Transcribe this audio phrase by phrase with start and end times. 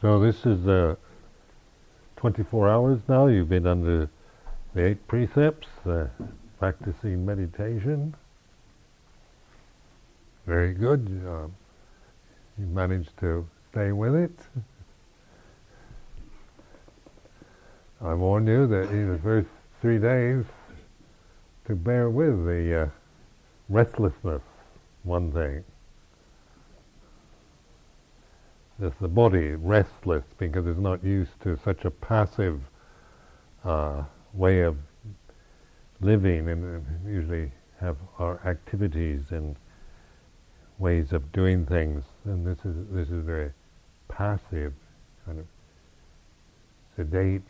[0.00, 0.96] So this is uh,
[2.16, 3.26] 24 hours now.
[3.26, 4.08] You've been under
[4.72, 6.06] the eight precepts, uh,
[6.58, 8.14] practicing meditation.
[10.46, 11.22] Very good.
[11.26, 11.48] Uh,
[12.58, 14.38] you managed to stay with it.
[18.00, 19.48] I warn you that in the first
[19.82, 20.46] three days
[21.66, 22.88] to bear with the uh,
[23.68, 24.40] restlessness,
[25.02, 25.62] one thing.
[28.80, 32.62] The body restless because it's not used to such a passive
[33.62, 34.78] uh, way of
[36.00, 39.54] living, and usually have our activities and
[40.78, 42.04] ways of doing things.
[42.24, 43.52] And this is this is very
[44.08, 44.72] passive,
[45.26, 45.46] kind of
[46.96, 47.42] sedate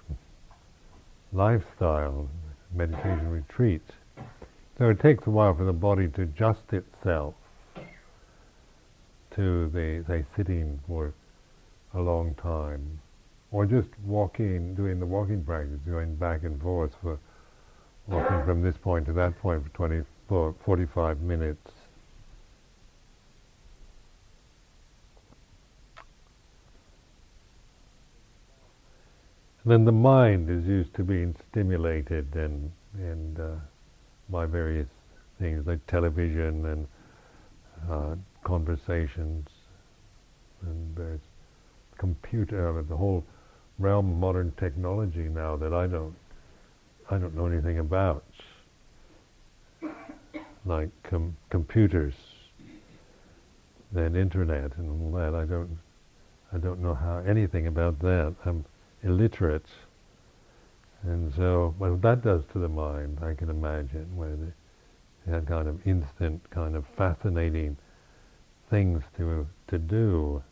[1.32, 2.28] lifestyle,
[2.74, 3.82] meditation retreat.
[4.78, 7.34] So it takes a while for the body to adjust itself
[9.36, 11.14] to the say sitting for
[11.94, 13.00] a long time,
[13.50, 17.18] or just walking, doing the walking practice, going back and forth for
[18.06, 20.04] walking from this point to that point for 20,
[20.64, 21.70] 45 minutes.
[29.62, 33.54] And then the mind is used to being stimulated and and uh,
[34.28, 34.88] by various
[35.38, 36.88] things like television and
[37.88, 39.48] uh, conversations
[40.62, 40.94] and
[42.00, 43.22] computer, the whole
[43.78, 46.14] realm of modern technology now that I don't,
[47.10, 48.24] I don't know anything about,
[50.64, 52.14] like com- computers,
[53.92, 55.34] then internet and all that.
[55.34, 55.78] I don't,
[56.54, 58.34] I don't know how anything about that.
[58.46, 58.64] I'm
[59.02, 59.66] illiterate,
[61.02, 64.52] and so what that does to the mind, I can imagine, where the,
[65.26, 67.76] that kind of instant, kind of fascinating
[68.70, 70.42] things to to do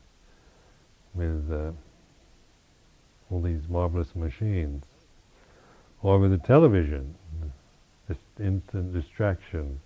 [1.19, 1.72] with uh,
[3.30, 4.84] all these marvelous machines,
[6.02, 7.14] or with the television,
[8.06, 9.81] just instant distraction.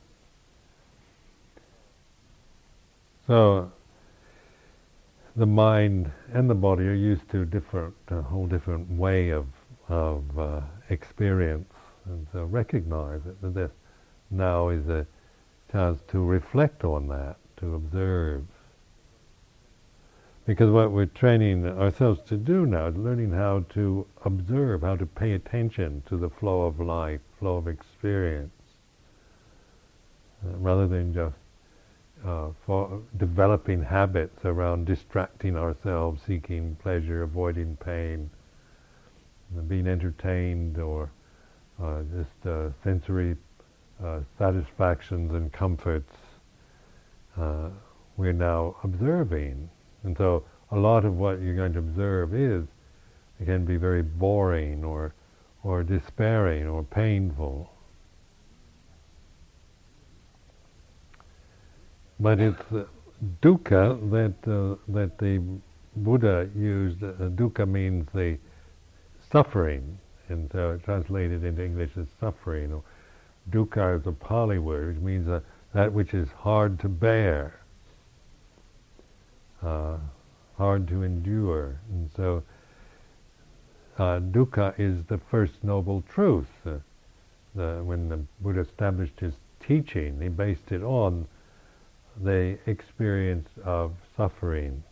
[3.27, 3.73] So
[5.35, 9.47] the mind and the body are used to different, a whole different way of
[9.89, 11.73] of uh, experience,
[12.07, 13.73] and so recognize it, that this
[14.31, 15.07] now is a
[15.71, 18.45] chance to reflect on that, to observe
[20.45, 25.07] because what we're training ourselves to do now is learning how to observe, how to
[25.07, 28.51] pay attention to the flow of life, flow of experience,
[30.45, 31.37] uh, rather than just
[32.27, 32.49] uh,
[33.17, 38.29] developing habits around distracting ourselves, seeking pleasure, avoiding pain,
[39.57, 41.11] uh, being entertained, or
[41.81, 43.37] uh, just uh, sensory
[44.05, 46.15] uh, satisfactions and comforts.
[48.17, 49.69] we're now observing
[50.05, 52.65] and so a lot of what you're going to observe is,
[53.41, 55.15] it can be very boring or,
[55.63, 57.71] or despairing or painful.
[62.19, 62.63] But it's
[63.43, 65.43] dukkha that, uh, that the
[65.97, 67.03] Buddha used.
[67.03, 68.39] Uh, dukkha means the
[69.31, 69.99] suffering,
[70.29, 72.73] and so translated into English as suffering.
[72.73, 72.83] Or
[73.51, 75.41] dukkha is a Pali word, which means uh,
[75.75, 77.62] that which is hard to bear
[79.63, 79.97] uh,
[80.57, 81.81] hard to endure.
[81.91, 82.43] And so
[83.99, 86.49] uh, dukkha is the first noble truth.
[86.67, 86.79] Uh,
[87.55, 91.27] the, when the Buddha established his teaching, he based it on
[92.23, 94.83] the experience of suffering.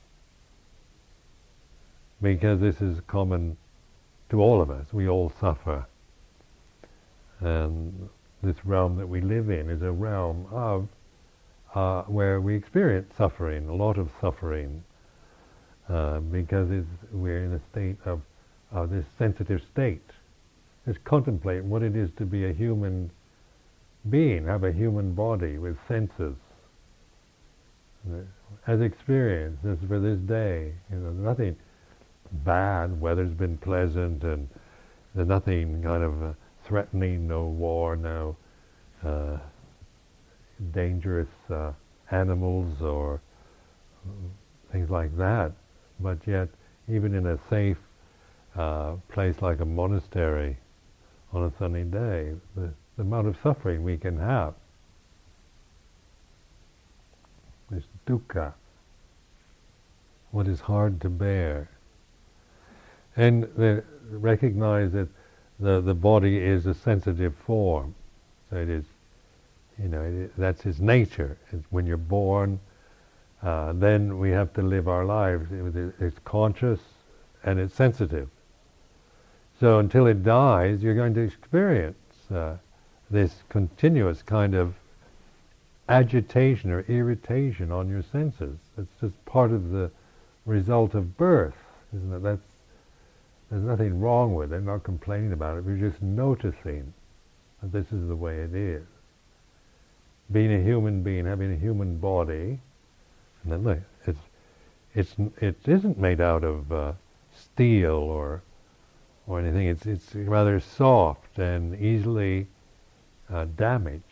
[2.23, 3.57] Because this is common
[4.31, 4.93] to all of us.
[4.93, 5.87] We all suffer.
[7.41, 8.09] And
[8.43, 10.89] this realm that we live in is a realm of
[11.75, 14.83] uh, where we experience suffering, a lot of suffering,
[15.89, 16.69] uh, because
[17.13, 18.21] we're in a state of,
[18.73, 20.03] of this sensitive state.
[20.87, 23.11] Just contemplate what it is to be a human
[24.09, 26.37] being, have a human body with senses.
[28.67, 31.57] As experience, as for this day, you know, nothing
[32.45, 32.99] bad.
[33.01, 34.49] Weather's been pleasant, and
[35.15, 36.33] there's nothing kind of uh,
[36.67, 37.29] threatening.
[37.29, 38.37] No war, no
[39.05, 39.39] uh,
[40.73, 41.73] dangerous uh,
[42.11, 43.21] animals or
[44.73, 45.53] things like that.
[46.01, 46.49] But yet,
[46.89, 47.79] even in a safe
[48.57, 50.57] uh, place like a monastery
[51.33, 54.55] on a sunny day, the, the amount of suffering we can have
[57.75, 58.53] is dukkha,
[60.33, 61.69] what is hard to bear.
[63.17, 65.09] And recognize that
[65.59, 67.95] the, the body is a sensitive form,
[68.49, 68.85] so it is
[69.81, 71.39] you know, it, that's his nature.
[71.53, 72.61] It's when you're born,
[73.43, 75.49] uh, then we have to live our lives.
[75.99, 76.81] It's conscious
[77.45, 78.29] and it's sensitive.
[79.59, 81.97] So until it dies, you're going to experience
[82.35, 82.57] uh,
[83.11, 84.75] this continuous kind of
[85.89, 88.59] agitation or irritation on your senses.
[88.79, 89.91] It's just part of the
[90.47, 91.57] result of birth,
[91.95, 92.23] isn't it?
[92.23, 92.43] That's
[93.51, 94.57] there's nothing wrong with it.
[94.57, 95.65] I'm not complaining about it.
[95.65, 96.95] We're just noticing
[97.61, 98.85] that this is the way it is.
[100.33, 102.61] Being a human being, having a human body,
[103.43, 104.21] and then look, it's
[104.95, 106.93] it's it isn't made out of uh,
[107.37, 108.43] steel or
[109.27, 109.67] or anything.
[109.67, 112.47] It's it's rather soft and easily
[113.33, 114.05] uh, damaged.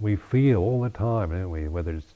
[0.00, 1.66] We feel all the time, don't we?
[1.68, 2.14] Whether it's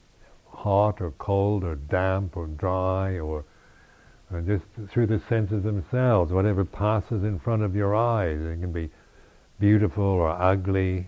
[0.49, 3.43] hot or cold or damp or dry or,
[4.45, 8.39] just through the senses themselves, whatever passes in front of your eyes.
[8.39, 8.89] It can be
[9.63, 11.07] beautiful or ugly.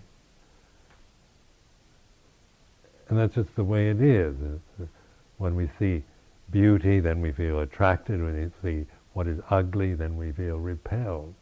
[3.10, 4.34] And that's just the way it is.
[5.36, 6.02] When we see
[6.50, 8.22] beauty, then we feel attracted.
[8.22, 11.34] When we see what is ugly, then we feel repelled.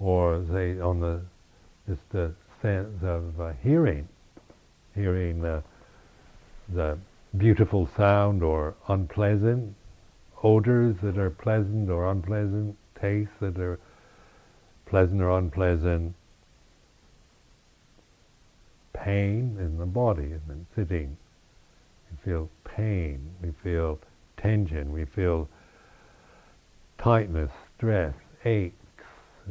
[0.00, 1.20] Or say on the
[1.88, 4.08] just the sense of uh, hearing,
[4.96, 5.62] hearing uh,
[6.74, 6.98] the
[7.36, 9.76] beautiful sound or unpleasant
[10.42, 13.78] odors that are pleasant or unpleasant, tastes that are
[14.88, 16.14] pleasant or unpleasant,
[18.92, 21.16] pain in the body, and sitting.
[22.10, 23.98] We feel pain, we feel
[24.36, 25.48] tension, we feel
[26.98, 28.14] tightness, stress,
[28.44, 28.74] aches,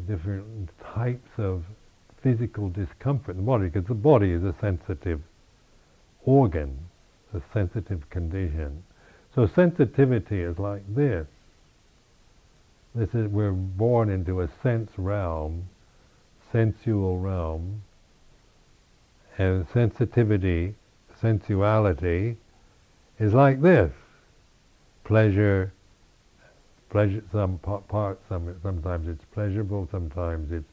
[0.08, 1.64] different types of
[2.22, 5.22] physical discomfort in the body, because the body is a sensitive
[6.26, 6.78] organ
[7.34, 8.84] a sensitive condition.
[9.36, 11.28] So sensitivity is like this.
[12.98, 15.70] This is we're born into a sense realm,
[16.52, 17.84] sensual realm,
[19.38, 20.74] and sensitivity,
[21.22, 22.38] sensuality
[23.20, 23.92] is like this.
[25.04, 25.72] Pleasure,
[26.90, 27.22] pleasure.
[27.32, 30.72] Some part, some sometimes it's pleasurable, sometimes it's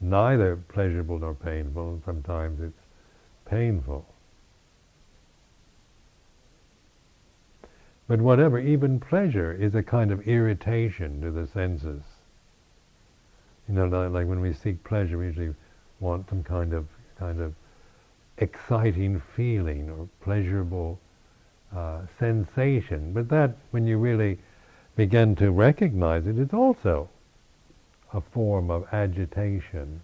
[0.00, 2.82] neither pleasurable nor painful, sometimes it's
[3.44, 4.11] painful.
[8.12, 12.02] But whatever, even pleasure is a kind of irritation to the senses.
[13.66, 15.54] You know, like when we seek pleasure, we usually
[15.98, 16.88] want some kind of
[17.18, 17.54] kind of
[18.36, 21.00] exciting feeling or pleasurable
[21.74, 23.14] uh, sensation.
[23.14, 24.38] But that, when you really
[24.94, 27.08] begin to recognize it, it's also
[28.12, 30.02] a form of agitation,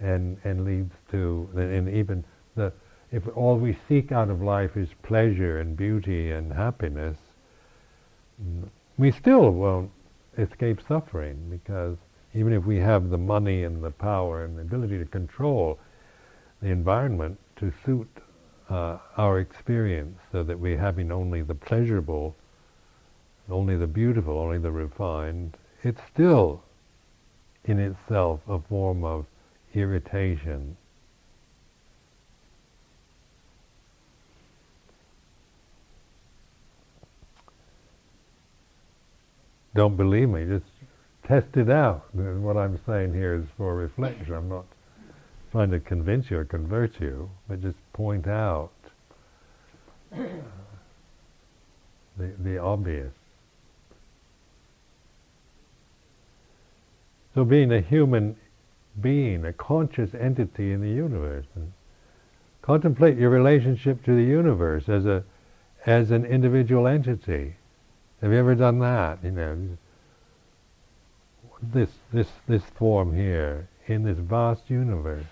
[0.00, 2.24] and and leads to and even
[3.10, 7.16] if all we seek out of life is pleasure and beauty and happiness,
[8.98, 9.90] we still won't
[10.36, 11.96] escape suffering because
[12.34, 15.78] even if we have the money and the power and the ability to control
[16.60, 18.08] the environment to suit
[18.68, 22.36] uh, our experience so that we're having only the pleasurable,
[23.48, 26.62] only the beautiful, only the refined, it's still
[27.64, 29.24] in itself a form of
[29.74, 30.76] irritation
[39.78, 40.64] don't believe me, just
[41.24, 42.12] test it out.
[42.12, 44.34] What I'm saying here is for reflection.
[44.34, 44.64] I'm not
[45.52, 48.72] trying to convince you or convert you, but just point out
[50.10, 50.28] the,
[52.40, 53.12] the obvious.
[57.36, 58.34] So being a human
[59.00, 61.72] being, a conscious entity in the universe, and
[62.62, 65.22] contemplate your relationship to the universe as a
[65.86, 67.54] as an individual entity.
[68.20, 69.18] Have you ever done that?
[69.22, 69.68] You know,
[71.62, 75.24] this this this form here in this vast universe.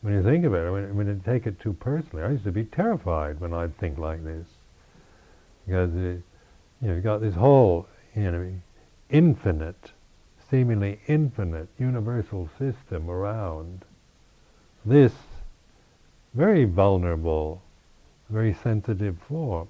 [0.00, 2.52] When you think about it, when, when you take it too personally, I used to
[2.52, 4.46] be terrified when I'd think like this,
[5.66, 6.22] because it,
[6.80, 8.52] you know you've got this whole you know
[9.10, 9.92] infinite,
[10.50, 13.84] seemingly infinite universal system around
[14.84, 15.12] this
[16.34, 17.62] very vulnerable,
[18.28, 19.68] very sensitive form.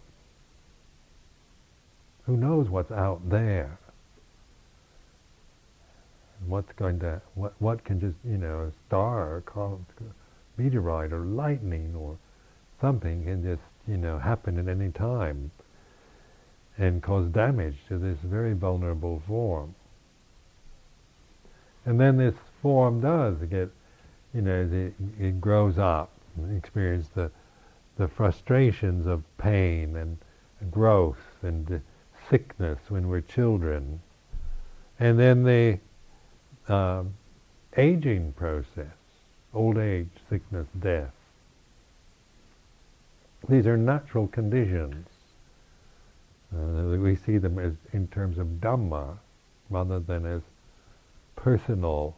[2.29, 3.79] Who knows what's out there?
[6.47, 9.79] What's going to what what can just you know a star or
[10.59, 12.19] meteorite or lightning or
[12.83, 15.51] something can just you know happen at any time
[16.77, 19.75] and cause damage to this very vulnerable form.
[21.87, 23.71] And then this form does get,
[24.35, 27.31] you know, it, it grows up and experiences the,
[27.97, 30.19] the frustrations of pain and
[30.71, 31.81] growth and
[32.31, 34.01] sickness when we're children,
[34.99, 35.79] and then the
[36.69, 37.03] uh,
[37.77, 38.97] aging process,
[39.55, 41.13] old age, sickness, death.
[43.49, 45.07] these are natural conditions.
[46.55, 49.19] Uh, we see them as in terms of Dhamma
[49.71, 50.43] rather than as
[51.37, 52.17] personal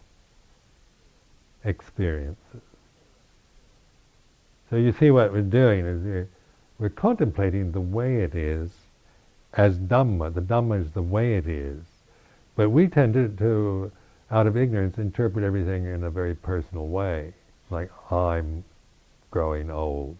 [1.64, 2.62] experiences.
[4.70, 6.28] So you see what we're doing is we're,
[6.78, 8.70] we're contemplating the way it is
[9.54, 10.32] as Dhamma.
[10.32, 11.80] The Dhamma is the way it is.
[12.56, 13.92] But we tend to, to
[14.30, 17.32] out of ignorance, interpret everything in a very personal way.
[17.70, 18.64] Like, I'm
[19.30, 20.16] growing old.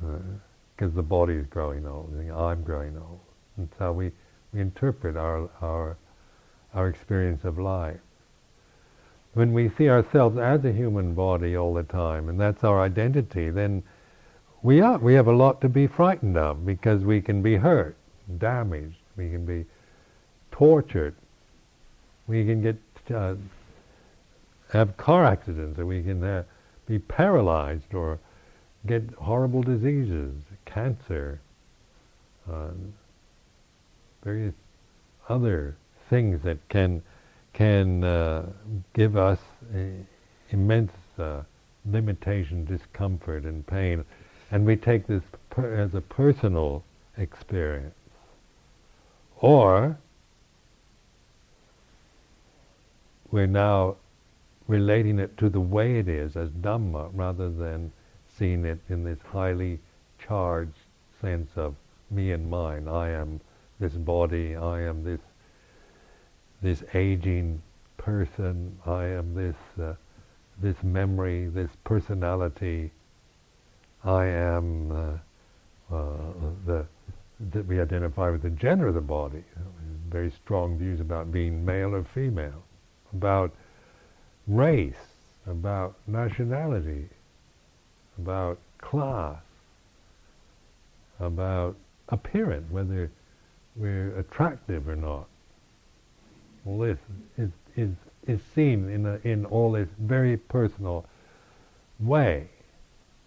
[0.00, 2.12] Because uh, the body is growing old.
[2.34, 3.20] I'm growing old.
[3.56, 4.10] And so we,
[4.52, 5.96] we interpret our, our,
[6.74, 8.00] our experience of life.
[9.34, 13.50] When we see ourselves as a human body all the time, and that's our identity,
[13.50, 13.82] then
[14.62, 17.96] we are we have a lot to be frightened of because we can be hurt,
[18.38, 19.64] damaged, we can be
[20.50, 21.14] tortured,
[22.26, 22.76] we can get
[23.14, 23.34] uh,
[24.72, 26.44] have car accidents, or we can uh,
[26.86, 28.18] be paralyzed, or
[28.86, 31.40] get horrible diseases, cancer,
[32.50, 32.68] uh,
[34.22, 34.54] various
[35.28, 35.76] other
[36.08, 37.02] things that can
[37.52, 38.46] can uh,
[38.94, 39.38] give us
[40.50, 41.42] immense uh,
[41.90, 44.04] limitation, discomfort, and pain,
[44.50, 46.82] and we take this per- as a personal
[47.16, 47.94] experience,
[49.40, 49.96] or
[53.30, 53.96] we're now
[54.66, 57.92] relating it to the way it is as Dhamma rather than
[58.38, 59.78] seeing it in this highly
[60.18, 60.78] charged
[61.20, 61.74] sense of
[62.10, 62.88] me and mine.
[62.88, 63.40] I am
[63.78, 65.20] this body, I am this
[66.62, 67.62] this aging
[67.96, 69.94] person, I am this uh,
[70.60, 72.90] this memory, this personality.
[74.04, 76.16] I am uh, uh,
[76.66, 76.86] the
[77.52, 79.42] that we identify with the gender of the body.
[80.10, 82.62] Very strong views about being male or female
[83.12, 83.52] about
[84.46, 84.94] race,
[85.46, 87.08] about nationality,
[88.18, 89.42] about class,
[91.18, 91.76] about
[92.08, 93.10] appearance, whether
[93.76, 95.26] we're attractive or not.
[96.66, 96.98] All this
[97.38, 97.90] is, is,
[98.26, 101.06] is seen in, a, in all this very personal
[101.98, 102.48] way,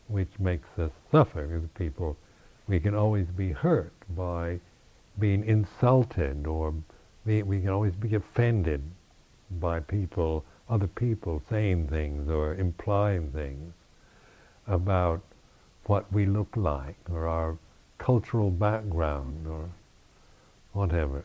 [0.07, 2.17] which makes us suffer as people.
[2.67, 4.59] We can always be hurt by
[5.19, 6.73] being insulted or
[7.25, 8.81] we, we can always be offended
[9.59, 13.73] by people, other people saying things or implying things
[14.67, 15.21] about
[15.85, 17.57] what we look like or our
[17.97, 19.69] cultural background or
[20.73, 21.23] whatever.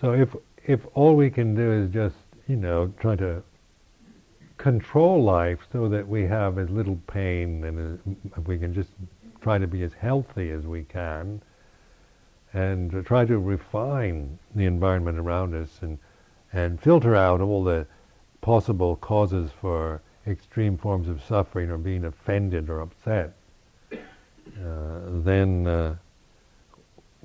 [0.00, 0.28] So if
[0.66, 2.16] if all we can do is just
[2.48, 3.42] you know try to
[4.56, 8.00] control life so that we have as little pain and
[8.36, 8.90] as, we can just
[9.40, 11.40] try to be as healthy as we can
[12.54, 15.98] and try to refine the environment around us and,
[16.52, 17.86] and filter out all the
[18.40, 23.34] possible causes for extreme forms of suffering or being offended or upset,
[23.92, 25.96] uh, then uh,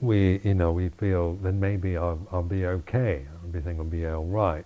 [0.01, 4.25] we, you know, we feel then maybe I'll, I'll be okay, everything will be all
[4.25, 4.65] right.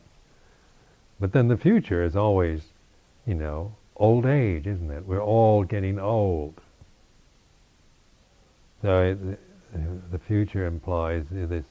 [1.20, 2.62] But then the future is always,
[3.25, 5.06] you know, old age, isn't it?
[5.06, 6.60] We're all getting old.
[8.82, 9.16] So
[9.74, 9.80] uh,
[10.12, 11.63] the future implies this,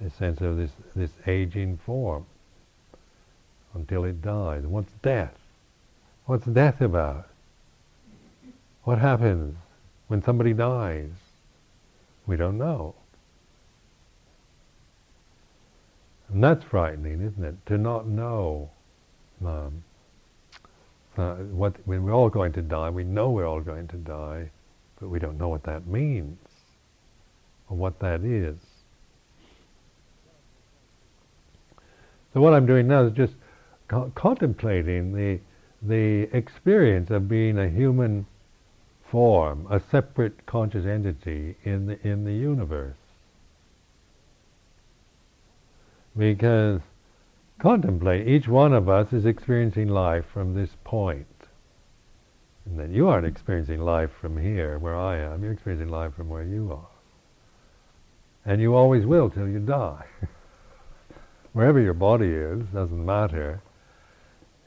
[0.00, 2.26] this sense of this, this aging form
[3.74, 4.64] until it dies.
[4.64, 5.34] What's death?
[6.26, 7.28] What's death about?
[8.84, 9.56] What happens
[10.08, 11.08] when somebody dies?
[12.26, 12.94] We don't know.
[16.28, 17.54] And that's frightening, isn't it?
[17.66, 18.70] To not know
[19.44, 19.84] um,
[21.16, 22.88] uh, what when we're all going to die.
[22.90, 24.50] We know we're all going to die,
[24.98, 26.38] but we don't know what that means
[27.68, 28.56] or what that is.
[32.32, 33.34] So what I'm doing now is just
[33.88, 35.38] co- contemplating the
[35.82, 38.24] the experience of being a human
[39.12, 42.96] form, a separate conscious entity in the in the universe.
[46.16, 46.80] Because
[47.60, 51.26] contemplate, each one of us is experiencing life from this point.
[52.64, 55.42] And that you aren't experiencing life from here, where I am.
[55.42, 56.88] You're experiencing life from where you are.
[58.46, 60.06] And you always will till you die.
[61.52, 63.60] Wherever your body is, doesn't matter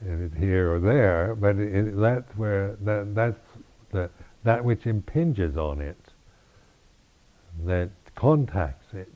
[0.00, 3.45] if it's here or there, but it, that's where, that, that's
[4.46, 5.98] that which impinges on it,
[7.64, 9.12] that contacts it.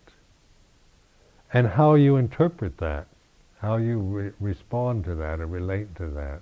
[1.53, 3.07] And how you interpret that,
[3.61, 6.41] how you re- respond to that or relate to that.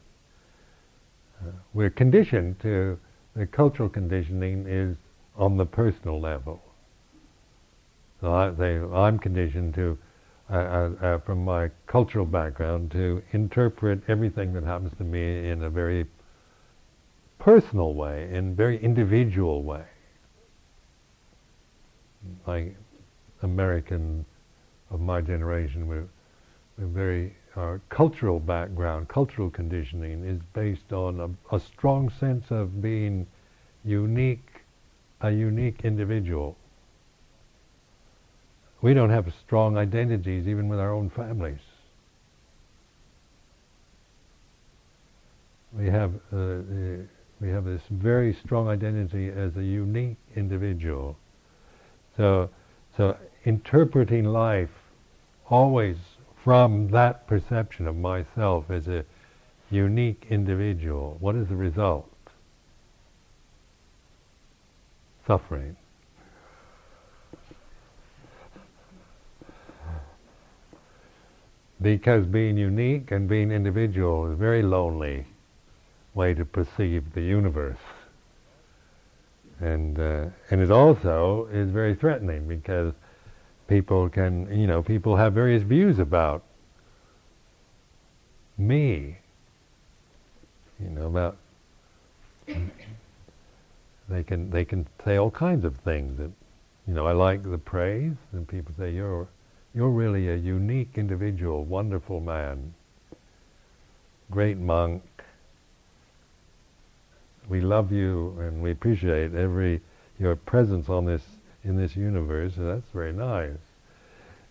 [1.39, 2.99] Uh, we're conditioned to,
[3.37, 4.97] the cultural conditioning is
[5.37, 6.63] on the personal level.
[8.23, 9.99] So I say, I'm conditioned to
[10.51, 15.65] uh, uh, uh, from my cultural background to interpret everything that happens to me in
[15.65, 16.07] a very
[17.49, 19.85] personal way, in very individual way.
[22.47, 22.77] Like
[23.41, 24.27] American
[24.91, 26.09] of my generation, we're,
[26.77, 32.83] we're very our cultural background, cultural conditioning is based on a, a strong sense of
[32.83, 33.27] being
[33.83, 34.61] unique,
[35.23, 36.55] a unique individual.
[38.83, 41.65] We don't have strong identities even with our own families.
[45.73, 51.17] We have uh, uh, we have this very strong identity as a unique individual.
[52.17, 52.51] So
[52.97, 54.71] so interpreting life
[55.49, 55.97] always
[56.43, 59.05] from that perception of myself as a
[59.71, 62.11] unique individual, what is the result?
[65.27, 65.77] Suffering.
[71.81, 75.27] Because being unique and being individual is very lonely
[76.19, 77.79] way to perceive the universe.
[79.61, 82.93] And, uh, and it also is very threatening because
[83.69, 86.43] people can, you know, people have various views about
[88.59, 89.17] me.
[90.81, 91.37] You know, about
[94.09, 96.31] they can they can say all kinds of things that,
[96.87, 99.29] you know, I like the praise, and people say you're
[99.75, 102.75] you're really a unique individual, wonderful man,
[104.31, 105.03] great monk.
[107.49, 109.81] We love you and we appreciate every
[110.19, 111.23] your presence on this
[111.65, 112.55] in this universe.
[112.57, 113.59] That's very nice.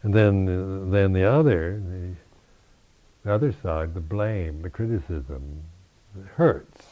[0.04, 2.14] And then, uh, then the other, the,
[3.24, 5.64] the other side, the blame, the criticism,
[6.36, 6.86] hurts.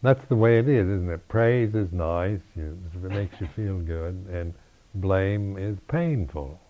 [0.00, 1.28] That's the way it is, isn't it?
[1.28, 4.54] Praise is nice, you, it makes you feel good, and
[4.94, 6.60] blame is painful.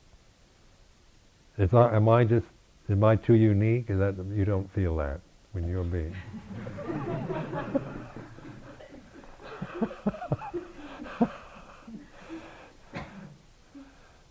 [1.59, 2.47] Is I, am I just,
[2.89, 3.91] am I too unique?
[3.91, 5.21] Is that you don't feel that
[5.53, 6.15] when you're being?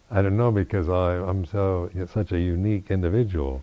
[0.10, 3.62] I don't know because I, I'm so such a unique individual.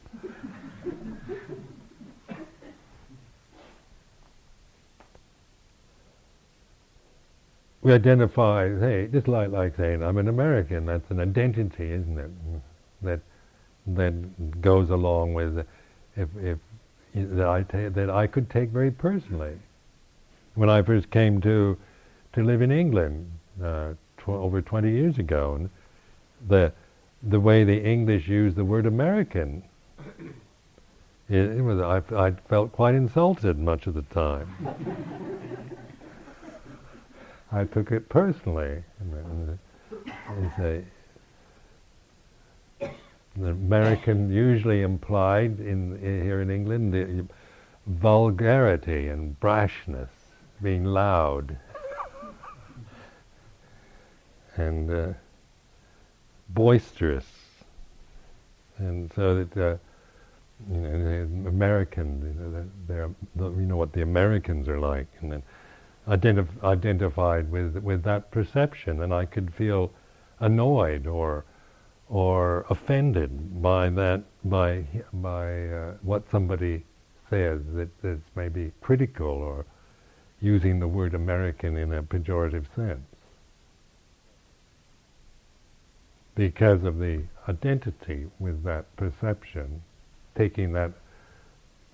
[7.84, 10.86] we identify, hey, just like like saying I'm an American.
[10.86, 12.30] That's an identity, isn't it?
[13.02, 13.20] That
[13.88, 15.66] that goes along with
[16.16, 16.58] if if
[17.14, 19.59] that I ta- that I could take very personally.
[20.55, 21.77] When I first came to
[22.33, 23.31] to live in England
[23.62, 25.70] uh, tw- over 20 years ago, and
[26.48, 26.72] the
[27.22, 29.62] the way the English use the word American,
[31.29, 34.48] it, it was I, I felt quite insulted much of the time.
[37.53, 38.83] I took it personally.
[39.00, 39.59] And,
[40.57, 40.85] say, the
[43.36, 47.26] American usually implied in, here in England the
[47.86, 50.08] vulgarity and brashness,
[50.62, 51.58] being loud,
[54.56, 55.12] and uh,
[56.50, 57.26] boisterous,
[58.78, 59.56] and so that.
[59.56, 59.76] Uh,
[60.70, 65.32] you know, American, you know, they're, they're, you know what the Americans are like, and
[65.32, 65.42] then
[66.08, 69.90] identif- identified with with that perception, and I could feel
[70.40, 71.44] annoyed or
[72.08, 76.84] or offended by that by by uh, what somebody
[77.30, 79.64] says that is maybe critical or
[80.40, 83.00] using the word American in a pejorative sense
[86.34, 89.82] because of the identity with that perception,
[90.36, 90.92] taking that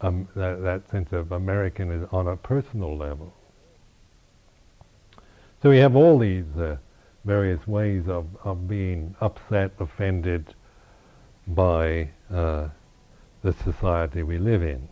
[0.02, 3.34] um, that, that sense of American is on a personal level.
[5.62, 6.78] So we have all these uh,
[7.24, 10.54] various ways of, of being upset, offended
[11.46, 12.68] by uh,
[13.42, 14.88] the society we live in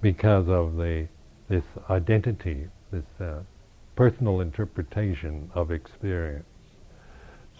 [0.00, 1.06] because of the
[1.48, 3.40] this identity, this uh,
[3.96, 6.46] personal interpretation of experience.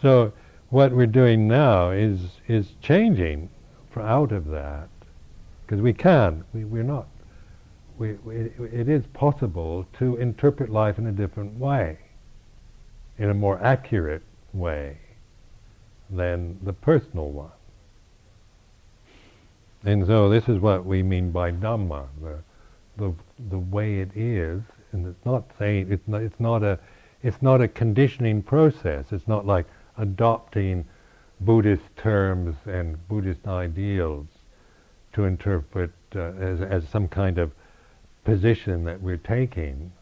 [0.00, 0.32] So
[0.70, 3.50] what we're doing now is is changing
[3.96, 4.88] out of that
[5.62, 6.44] because we can.
[6.52, 7.06] We, we're not
[7.98, 8.34] we, we,
[8.72, 11.98] it is possible to interpret life in a different way,
[13.18, 14.22] in a more accurate
[14.52, 14.98] way
[16.10, 17.50] than the personal one.
[19.84, 22.38] And so this is what we mean by Dhamma, the,
[22.96, 23.14] the,
[23.50, 26.78] the way it is, and it's not saying, it's not, it's not a,
[27.22, 29.06] it's not a conditioning process.
[29.10, 29.66] It's not like
[29.98, 30.84] adopting
[31.40, 34.26] Buddhist terms and Buddhist ideals
[35.14, 37.52] to interpret uh, as, as some kind of
[38.24, 39.92] position that we're taking,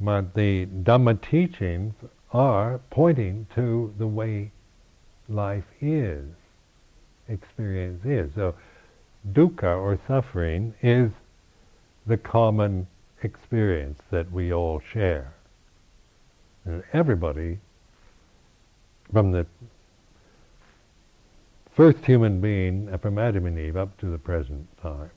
[0.00, 1.94] but the Dhamma teachings
[2.32, 4.52] are pointing to the way
[5.28, 6.24] life is,
[7.28, 8.30] experience is.
[8.34, 8.54] So
[9.32, 11.10] dukkha or suffering is
[12.06, 12.86] the common
[13.22, 15.34] experience that we all share.
[16.64, 17.58] And everybody,
[19.12, 19.46] from the
[21.74, 25.10] first human being, from Adam and Eve, up to the present time,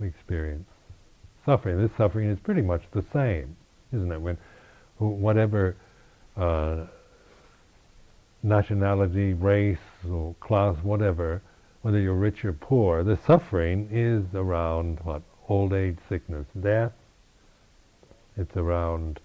[0.00, 0.68] experience
[1.44, 1.80] suffering.
[1.80, 3.56] This suffering is pretty much the same,
[3.92, 4.20] isn't it?
[4.20, 4.38] When
[4.98, 5.76] whatever
[6.36, 6.86] uh,
[8.42, 9.78] nationality, race,
[10.10, 11.42] or class, whatever,
[11.82, 15.22] whether you're rich or poor, the suffering is around what?
[15.48, 16.92] Old age, sickness, death.
[18.36, 19.20] It's around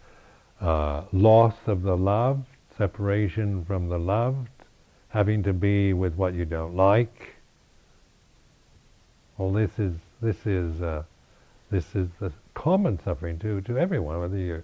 [0.59, 2.45] uh, loss of the loved,
[2.77, 4.49] separation from the loved,
[5.09, 7.35] having to be with what you don't like.
[9.37, 11.03] Well, this is this is uh,
[11.69, 14.63] this is the common suffering to to everyone, whether you're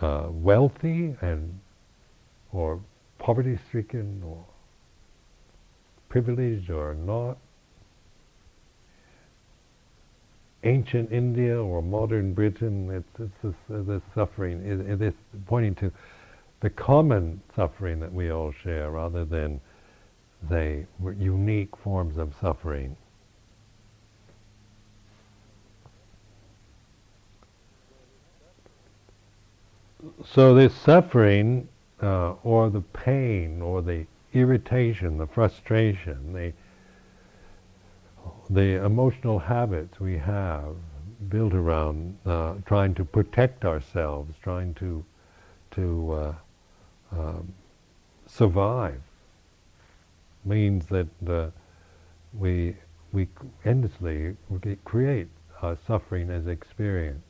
[0.00, 1.58] uh, wealthy and
[2.52, 2.80] or
[3.18, 4.44] poverty-stricken or
[6.08, 7.38] privileged or not,
[10.64, 14.60] ancient India or modern Britain, it's, it's this, uh, this suffering,
[15.00, 15.90] it's pointing to
[16.60, 19.60] the common suffering that we all share rather than
[20.50, 20.84] the
[21.18, 22.96] unique forms of suffering.
[30.24, 31.68] So this suffering
[32.02, 36.52] uh, or the pain or the irritation, the frustration, the
[38.48, 40.74] the emotional habits we have
[41.28, 45.04] built around uh, trying to protect ourselves, trying to
[45.72, 46.34] to uh,
[47.12, 47.54] um,
[48.26, 49.00] survive,
[50.44, 51.50] means that uh,
[52.32, 52.76] we
[53.12, 53.28] we
[53.64, 54.36] endlessly
[54.84, 55.28] create
[55.86, 57.24] suffering as experience,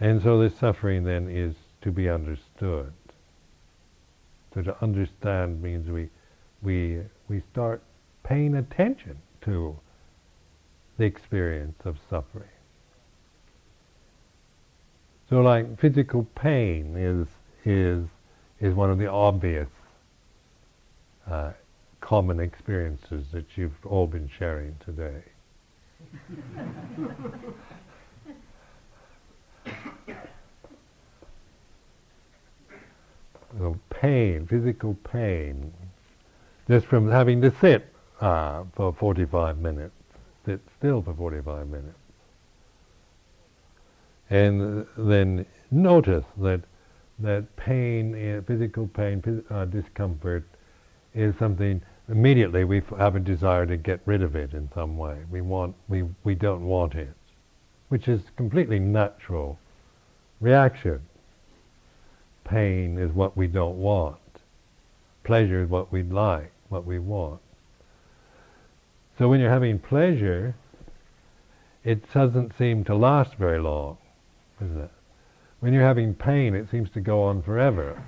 [0.00, 2.92] and so this suffering then is to be understood.
[4.54, 6.08] So to understand means we
[6.62, 7.82] we we start
[8.22, 9.78] paying attention to
[10.98, 12.48] the experience of suffering.
[15.28, 17.26] So like physical pain is
[17.64, 18.06] is
[18.60, 19.68] is one of the obvious
[21.28, 21.52] uh,
[22.00, 25.22] common experiences that you've all been sharing today.
[33.58, 35.72] so pain, physical pain,
[36.68, 39.94] just from having to sit uh, for 45 minutes,
[40.44, 41.98] sit still for 45 minutes.
[44.30, 46.62] And then notice that
[47.18, 50.44] that pain, uh, physical pain, uh, discomfort,
[51.14, 55.18] is something immediately we have a desire to get rid of it in some way.
[55.30, 57.14] We want, we we don't want it,
[57.88, 59.58] which is completely natural
[60.40, 61.00] reaction.
[62.46, 64.18] Pain is what we don't want.
[65.24, 67.40] Pleasure is what we'd like, what we want.
[69.18, 70.54] So when you're having pleasure,
[71.84, 73.98] it doesn't seem to last very long,
[74.60, 74.90] is it?
[75.60, 78.00] When you're having pain, it seems to go on forever.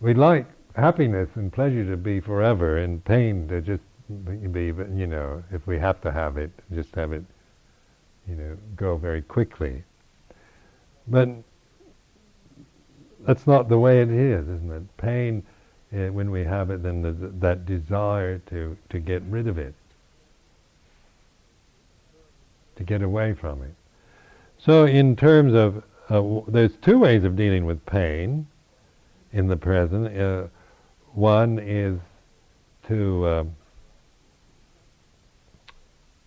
[0.00, 3.82] We'd like happiness and pleasure to be forever, and pain to just
[4.52, 7.24] be, you know, if we have to have it, just have it,
[8.26, 9.84] you know, go very quickly.
[11.10, 11.28] But
[13.26, 14.96] that's not the way it is, isn't it?
[14.96, 15.42] Pain,
[15.92, 19.74] uh, when we have it, then the, that desire to, to get rid of it,
[22.76, 23.74] to get away from it.
[24.58, 28.46] So, in terms of, uh, w- there's two ways of dealing with pain
[29.32, 30.16] in the present.
[30.16, 30.46] Uh,
[31.12, 31.98] one is
[32.86, 33.56] to um,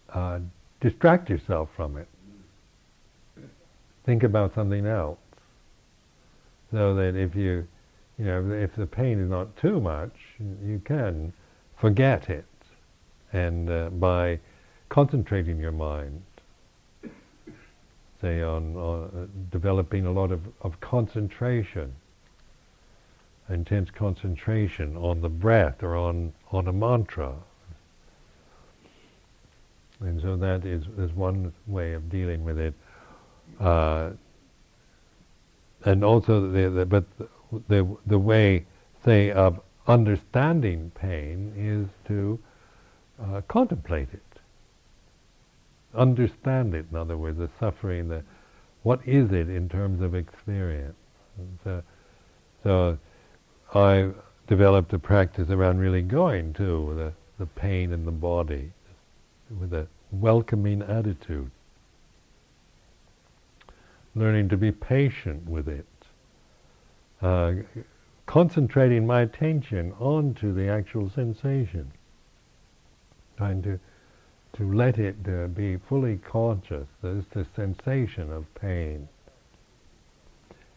[0.09, 0.39] uh,
[0.81, 2.07] distract yourself from it.
[4.05, 5.17] Think about something else
[6.73, 7.67] so that if you,
[8.17, 10.15] you know, if the pain is not too much,
[10.65, 11.31] you can
[11.77, 12.45] forget it,
[13.31, 14.39] and uh, by
[14.89, 16.21] concentrating your mind,
[18.21, 21.93] say on, on uh, developing a lot of, of concentration,
[23.49, 27.33] intense concentration on the breath or on on a mantra,
[29.99, 32.73] and so that is is one way of dealing with it.
[33.59, 34.11] Uh,
[35.85, 37.05] and also the, the, but
[37.67, 38.65] the the way
[39.03, 42.39] say of understanding pain is to
[43.21, 44.21] uh, contemplate it.
[45.93, 48.23] Understand it in other words the suffering the
[48.83, 50.95] what is it in terms of experience?
[51.63, 51.81] So,
[52.63, 52.97] so
[53.73, 54.09] I
[54.47, 58.71] developed a practice around really going to the, the pain in the body
[59.59, 61.49] with a welcoming attitude
[64.15, 65.87] learning to be patient with it,
[67.21, 67.53] uh,
[68.25, 71.91] concentrating my attention onto the actual sensation,
[73.37, 73.79] trying to
[74.53, 76.87] to let it uh, be fully conscious.
[77.01, 79.07] There's the sensation of pain,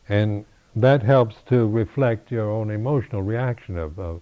[0.09, 4.21] and that helps to reflect your own emotional reaction of, of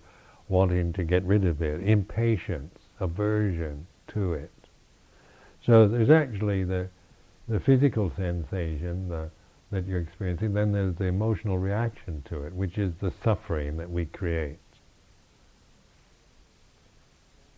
[0.49, 4.51] wanting to get rid of it, impatience, aversion to it.
[5.65, 6.89] So there's actually the
[7.49, 9.31] the physical sensation the,
[9.71, 13.91] that you're experiencing, then there's the emotional reaction to it, which is the suffering that
[13.91, 14.59] we create.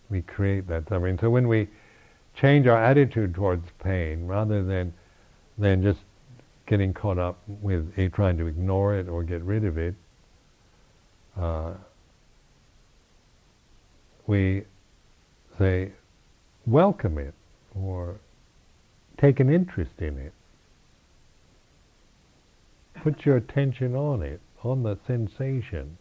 [0.09, 1.17] We create that suffering.
[1.19, 1.67] So when we
[2.35, 4.93] change our attitude towards pain, rather than
[5.57, 5.99] than just
[6.67, 9.95] getting caught up with trying to ignore it or get rid of it,
[11.39, 11.73] uh,
[14.27, 14.63] we
[15.57, 15.91] say
[16.65, 17.33] welcome it
[17.73, 18.19] or
[19.17, 20.33] take an interest in it.
[23.03, 25.97] Put your attention on it, on the sensation.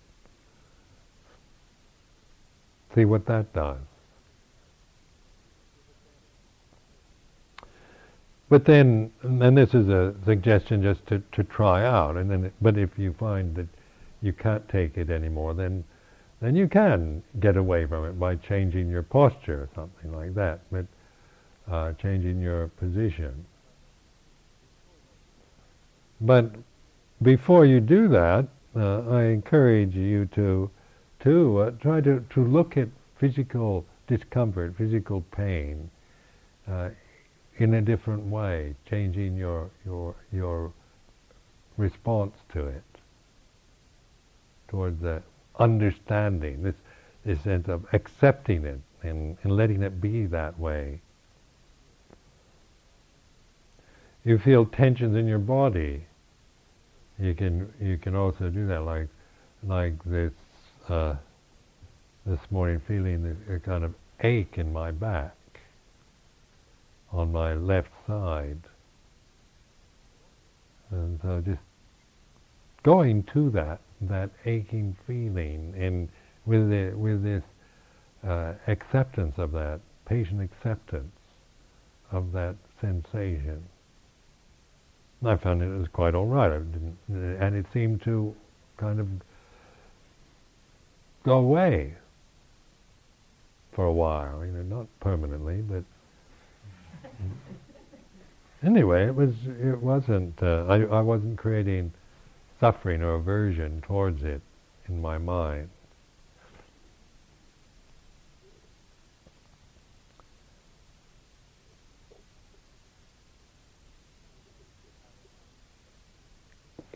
[2.94, 3.78] See what that does.
[8.48, 12.78] But then, and this is a suggestion just to, to try out, and then, but
[12.78, 13.66] if you find that
[14.22, 15.84] you can't take it anymore, then
[16.40, 20.60] then you can get away from it by changing your posture or something like that.
[20.70, 20.84] But
[21.70, 23.44] uh, changing your position.
[26.20, 26.52] But
[27.22, 30.70] before you do that, uh, I encourage you to
[31.20, 35.90] to uh, try to, to look at physical discomfort, physical pain,
[36.68, 36.90] uh,
[37.56, 40.72] in a different way, changing your your your
[41.76, 42.84] response to it
[44.68, 45.22] towards the
[45.58, 46.74] understanding, this
[47.24, 51.00] this sense of accepting it and, and letting it be that way.
[54.26, 56.02] You feel tensions in your body,
[57.16, 58.82] you can you can also do that.
[58.82, 59.08] Like
[59.62, 60.32] like this
[60.88, 61.14] uh,
[62.26, 65.36] this morning, feeling a, kind of ache in my back
[67.12, 68.58] on my left side,
[70.90, 71.60] and so just
[72.82, 76.08] going to that that aching feeling and
[76.46, 77.42] with the, with this
[78.26, 81.12] uh, acceptance of that patient acceptance
[82.10, 83.62] of that sensation.
[85.24, 86.52] I found it was quite all right.
[86.52, 88.34] I didn't, and it seemed to
[88.76, 89.08] kind of
[91.24, 91.94] go away
[93.72, 94.44] for a while.
[94.44, 95.84] You know, not permanently, but
[98.64, 99.34] anyway, it was.
[99.46, 100.42] It wasn't.
[100.42, 101.92] Uh, I, I wasn't creating
[102.60, 104.42] suffering or aversion towards it
[104.88, 105.70] in my mind.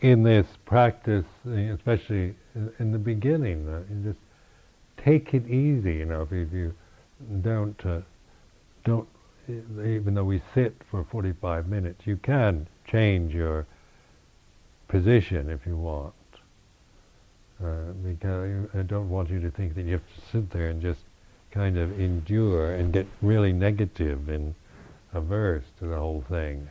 [0.01, 2.35] In this practice, especially
[2.79, 4.19] in the beginning, uh, you just
[5.05, 5.97] take it easy.
[5.97, 6.75] You know, if you
[7.43, 8.01] don't uh,
[8.85, 9.09] don't
[9.49, 13.67] even though we sit for 45 minutes, you can change your
[14.89, 16.15] position if you want.
[17.63, 20.81] Uh, because I don't want you to think that you have to sit there and
[20.81, 21.01] just
[21.51, 24.55] kind of endure and get really negative and
[25.13, 26.69] averse to the whole thing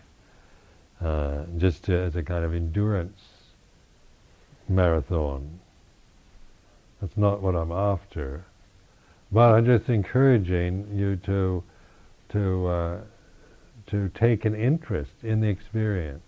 [1.02, 3.20] uh, just as a kind of endurance
[4.68, 5.60] marathon.
[7.02, 8.46] That's not what I'm after.
[9.32, 11.64] But I'm just encouraging you to
[12.30, 13.02] to uh,
[13.88, 16.22] to take an interest in the experience.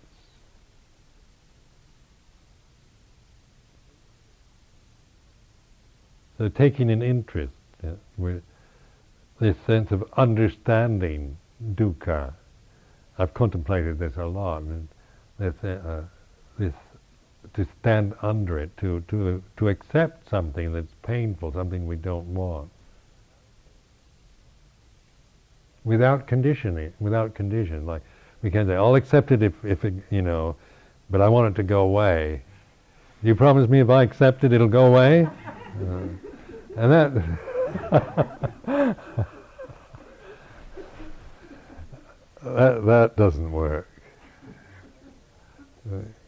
[6.38, 7.52] So taking an interest
[7.84, 8.42] yeah, with
[9.38, 11.36] this sense of understanding
[11.74, 12.34] dukkha
[13.18, 14.88] I've contemplated this a lot, and
[15.38, 16.02] this, uh,
[16.58, 16.72] this
[17.54, 22.70] to stand under it, to to to accept something that's painful, something we don't want,
[25.84, 27.84] without conditioning, without condition.
[27.84, 28.02] Like
[28.42, 30.56] we can say, "I'll accept it if if it, you know,"
[31.10, 32.42] but I want it to go away.
[33.22, 35.28] You promise me if I accept it, it'll go away?
[35.72, 36.04] Uh,
[36.76, 37.12] and that.
[42.44, 43.88] that, that doesn't work.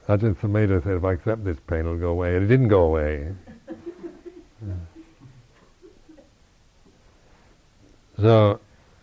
[0.08, 2.36] Ajahn Sumedho said, if I accept this pain, it'll go away.
[2.36, 3.32] And it didn't go away.
[8.16, 8.60] so,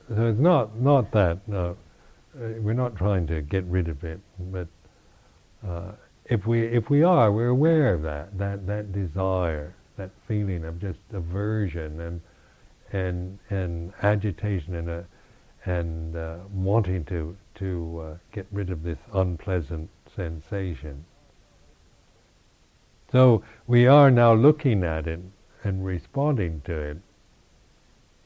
[0.10, 1.78] so it's not, not that, no.
[2.36, 4.20] Uh, we're not trying to get rid of it,
[4.52, 4.68] but
[5.68, 5.92] uh,
[6.26, 10.80] if we if we are, we're aware of that, that that desire, that feeling of
[10.80, 12.22] just aversion and
[12.94, 15.06] and and agitation and a
[15.66, 21.06] and uh, wanting to to uh, get rid of this unpleasant sensation.
[23.12, 25.20] So we are now looking at it
[25.64, 26.98] and responding to it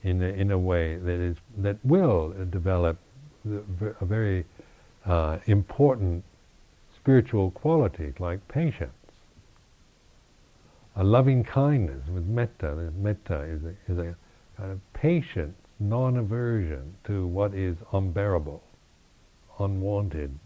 [0.04, 2.98] in a, in a way that is that will develop
[3.45, 4.45] a very
[5.06, 6.24] uh, important
[6.95, 8.91] spiritual qualities like patience,
[10.95, 12.91] a loving kindness with metta.
[12.98, 14.15] Metta is a, is a
[14.58, 14.80] kind of
[15.80, 18.62] patience, non-aversion to what is unbearable,
[19.60, 20.38] unwanted.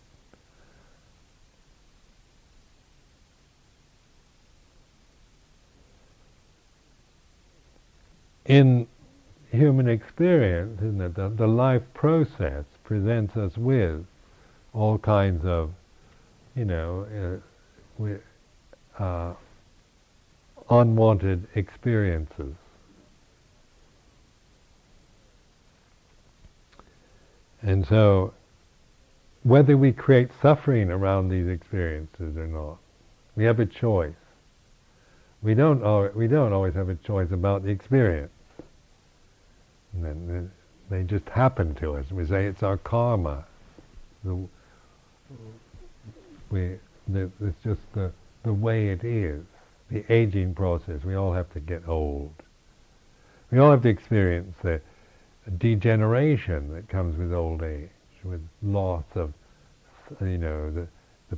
[8.45, 8.87] In
[9.51, 11.15] human experience, isn't it?
[11.15, 14.05] The, the life process presents us with
[14.73, 15.71] all kinds of,
[16.55, 17.41] you know,
[17.99, 19.33] uh, uh,
[20.69, 22.55] unwanted experiences.
[27.61, 28.33] And so,
[29.43, 32.77] whether we create suffering around these experiences or not,
[33.35, 34.13] we have a choice.
[35.41, 38.31] We don't, al- we don't always have a choice about the experience.
[39.93, 40.49] And
[40.89, 42.11] they just happen to us.
[42.11, 43.45] We say it's our karma.
[44.23, 44.35] The,
[46.49, 48.11] we, the, it's just the,
[48.43, 49.43] the way it is,
[49.89, 51.03] the aging process.
[51.03, 52.33] We all have to get old.
[53.51, 54.81] We all have to experience the
[55.57, 57.89] degeneration that comes with old age,
[58.23, 59.33] with loss of,
[60.21, 60.87] you know, the,
[61.29, 61.37] the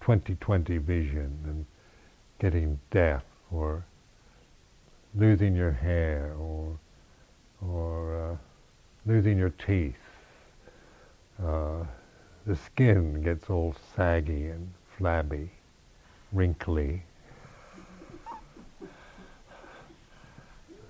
[0.00, 1.66] 2020 vision and
[2.38, 3.84] getting deaf or
[5.14, 6.78] losing your hair or
[7.66, 8.36] or uh,
[9.06, 9.94] losing your teeth.
[11.42, 11.84] Uh,
[12.46, 15.50] the skin gets all saggy and flabby,
[16.32, 17.02] wrinkly.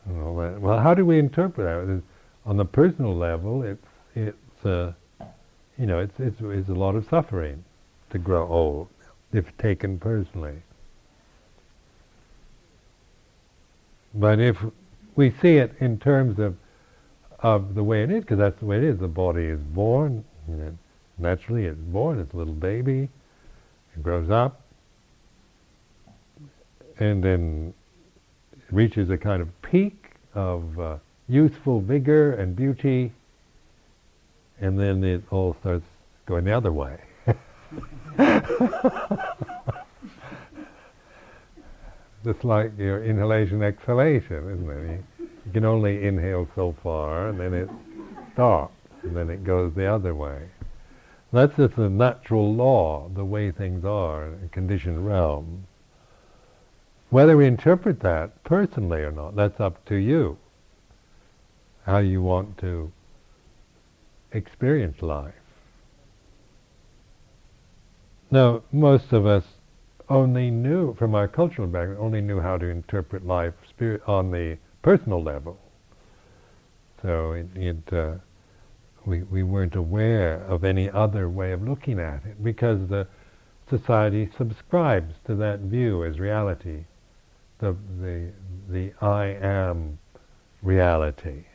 [0.06, 2.02] Well, how do we interpret that?
[2.46, 4.92] On the personal level, it's it's uh,
[5.79, 7.64] you know it's, it's it's a lot of suffering
[8.11, 8.88] to grow old
[9.33, 10.62] if taken personally.
[14.14, 14.57] But if
[15.14, 16.57] we see it in terms of
[17.40, 18.98] of the way it is, because that's the way it is.
[18.98, 20.24] The body is born,
[21.18, 23.09] naturally it's born, it's a little baby,
[23.94, 24.61] it grows up,
[26.98, 27.72] and then
[28.70, 30.96] reaches a kind of peak of uh,
[31.31, 33.12] youthful vigor and beauty,
[34.61, 35.87] and then it all starts
[36.27, 36.99] going the other way.
[42.25, 45.05] Just like your inhalation exhalation, isn't it?
[45.47, 47.71] You can only inhale so far, and then it
[48.35, 50.49] stops, and then it goes the other way.
[51.33, 55.66] That's just a natural law, the way things are in a conditioned realm.
[57.11, 60.37] Whether we interpret that personally or not, that's up to you.
[61.90, 62.92] How you want to
[64.31, 65.35] experience life.
[68.31, 69.42] Now, most of us
[70.09, 74.57] only knew, from our cultural background, only knew how to interpret life spirit on the
[74.83, 75.59] personal level.
[77.03, 78.18] So it, it uh,
[79.05, 83.09] we, we weren't aware of any other way of looking at it because the
[83.68, 86.85] society subscribes to that view as reality,
[87.59, 88.31] the, the,
[88.68, 89.98] the I am
[90.62, 91.46] reality.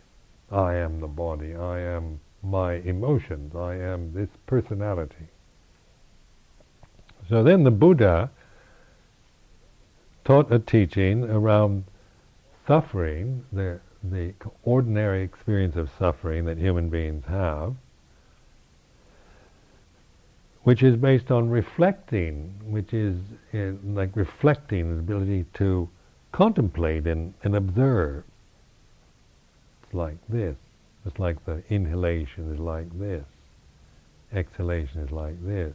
[0.51, 5.27] I am the body, I am my emotions, I am this personality.
[7.29, 8.29] So then the Buddha
[10.23, 11.85] taught a teaching around
[12.67, 17.75] suffering, the, the ordinary experience of suffering that human beings have,
[20.63, 23.17] which is based on reflecting, which is
[23.53, 25.87] uh, like reflecting the ability to
[26.31, 28.23] contemplate and, and observe.
[29.95, 30.57] Like this.
[31.05, 33.23] It's like the inhalation is like this.
[34.33, 35.73] Exhalation is like this.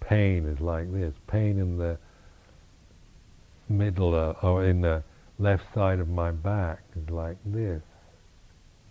[0.00, 1.14] Pain is like this.
[1.28, 1.96] Pain in the
[3.68, 5.04] middle uh, or in the
[5.38, 7.82] left side of my back is like this.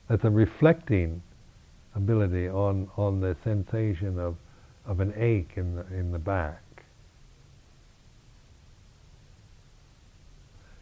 [0.07, 1.21] That's a reflecting
[1.93, 4.37] ability on, on the sensation of,
[4.85, 6.61] of an ache in the, in the back.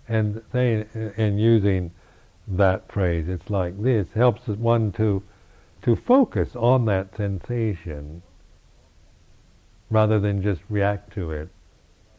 [0.08, 0.86] And they,
[1.18, 1.92] and using
[2.50, 5.22] that phrase, it's like this, helps one to,
[5.84, 8.22] to focus on that sensation
[9.90, 11.50] rather than just react to it,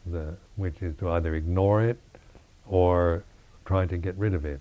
[0.05, 1.99] the, which is to either ignore it
[2.67, 3.23] or
[3.65, 4.59] try to get rid of it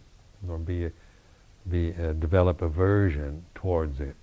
[0.49, 0.91] or be,
[1.69, 4.17] be uh, develop aversion towards it.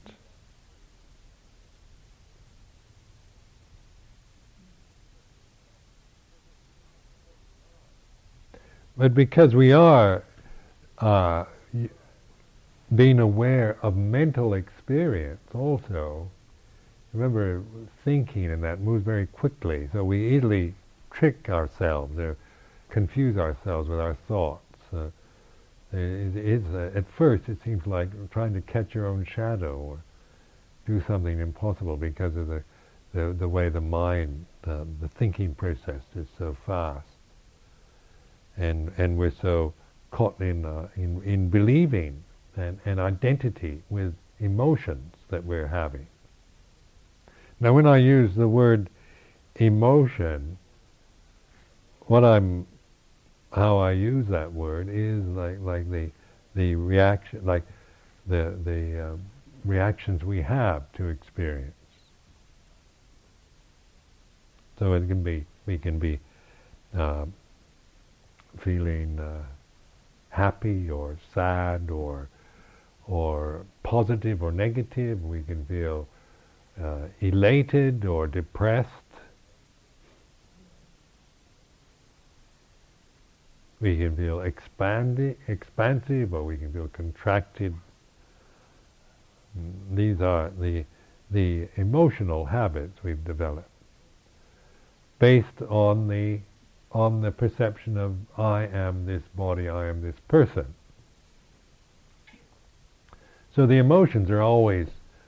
[8.98, 10.24] But because we are
[11.00, 11.46] uh,
[12.96, 16.30] being aware of mental experience also,
[17.14, 17.64] remember,
[18.04, 20.74] thinking and that moves very quickly, so we easily
[21.12, 22.38] trick ourselves or
[22.90, 24.64] confuse ourselves with our thoughts.
[24.94, 25.10] Uh,
[25.94, 30.00] uh, at first, it seems like trying to catch your own shadow or
[30.86, 32.64] do something impossible because of the
[33.14, 37.08] the, the way the mind, uh, the thinking process is so fast,
[38.58, 39.74] and and we're so
[40.12, 42.24] caught in uh, in in believing
[42.56, 46.08] and, and identity with emotions that we're having.
[47.60, 48.90] Now, when I use the word
[49.56, 50.58] emotion,
[52.02, 52.68] what I'm,
[53.52, 56.12] how I use that word is like like the
[56.56, 57.64] the reaction, like
[58.28, 59.22] the the um,
[59.66, 61.74] reactions we have to experience.
[64.78, 66.20] So it can be we can be
[66.96, 67.26] uh,
[68.60, 69.44] feeling uh,
[70.38, 72.30] happy or sad or
[73.08, 75.24] or positive or negative.
[75.24, 76.08] We can feel
[76.82, 78.90] uh, elated or depressed.
[83.80, 87.74] We can feel expandi- expansive or we can feel contracted.
[89.94, 90.86] These are the,
[91.32, 93.70] the emotional habits we've developed
[95.20, 96.40] based on the,
[96.92, 100.74] on the perception of I am this body, I am this person.
[103.56, 104.88] So the emotions are always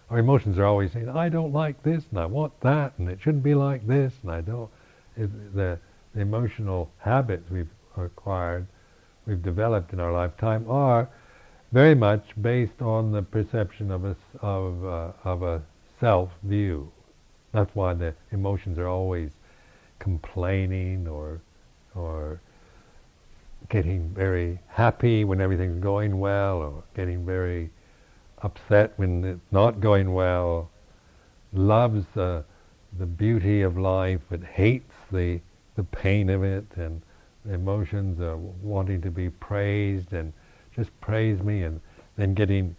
[0.10, 3.20] our emotions are always saying, I don't like this and I want that and it
[3.22, 4.70] shouldn't be like this and I don't.
[5.16, 8.66] The, the emotional habits we've acquired,
[9.28, 11.10] we've developed in our lifetime are
[11.72, 15.62] very much based on the perception of a, of, uh, of a
[16.00, 16.92] self view.
[17.52, 19.32] That's why the emotions are always
[20.00, 21.42] complaining or,
[21.96, 22.42] or
[23.70, 27.70] getting very happy when everything's going well or getting very
[28.42, 30.70] upset when it's not going well,
[31.54, 32.44] loves the,
[32.98, 35.40] the beauty of life, but hates the,
[35.76, 37.02] the pain of it, and
[37.52, 40.34] emotions are wanting to be praised and
[40.76, 41.80] just praise me, and
[42.16, 42.76] then getting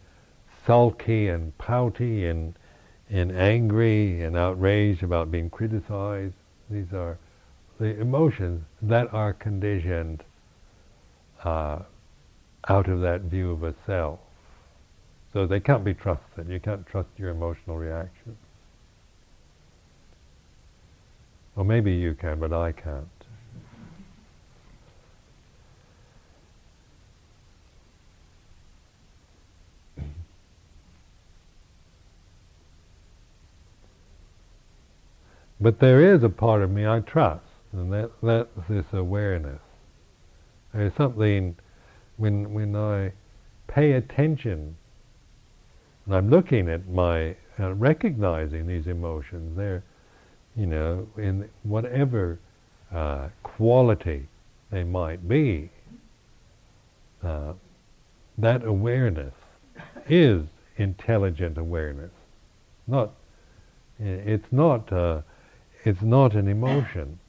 [0.66, 2.54] sulky and pouty and,
[3.10, 6.34] and angry and outraged about being criticized.
[6.70, 7.18] These are
[7.80, 10.22] the emotions that are conditioned
[11.42, 11.78] uh,
[12.68, 14.20] out of that view of a self.
[15.32, 16.48] So they can't be trusted.
[16.48, 18.36] You can't trust your emotional reactions.
[21.56, 23.08] Or maybe you can, but I can't.
[35.58, 39.60] But there is a part of me I trust, and that that's this awareness.
[40.72, 41.56] There's something
[42.16, 43.12] when when I
[43.68, 44.76] pay attention
[46.10, 49.56] and I'm looking at my, uh, recognizing these emotions.
[49.56, 49.84] They're,
[50.56, 52.40] you know, in whatever
[52.92, 54.26] uh, quality
[54.72, 55.70] they might be.
[57.22, 57.52] Uh,
[58.38, 59.34] that awareness
[60.08, 60.42] is
[60.78, 62.10] intelligent awareness.
[62.88, 63.12] Not,
[64.00, 65.20] it's not, uh,
[65.84, 67.20] it's not an emotion,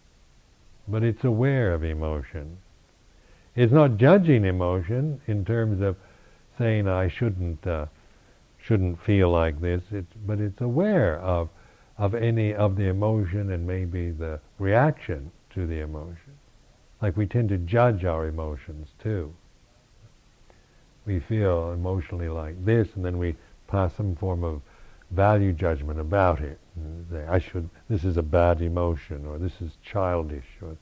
[0.91, 2.57] but it's aware of emotion.
[3.55, 5.95] It's not judging emotion in terms of
[6.57, 7.85] saying I shouldn't uh,
[8.61, 11.49] shouldn't feel like this, it's, but it's aware of,
[11.97, 16.37] of any of the emotion and maybe the reaction to the emotion.
[17.01, 19.33] Like we tend to judge our emotions too.
[21.05, 23.35] We feel emotionally like this, and then we
[23.67, 24.61] pass some form of
[25.11, 26.59] value judgment about it.
[27.29, 27.69] I should.
[27.89, 30.77] This is a bad emotion, or this is childish, or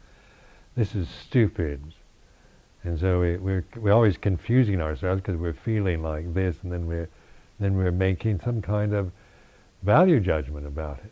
[0.75, 1.81] this is stupid.
[2.83, 6.85] And so we, we're we're always confusing ourselves because we're feeling like this, and then
[6.85, 7.09] we're
[7.59, 9.11] then we're making some kind of
[9.83, 11.11] value judgment about it.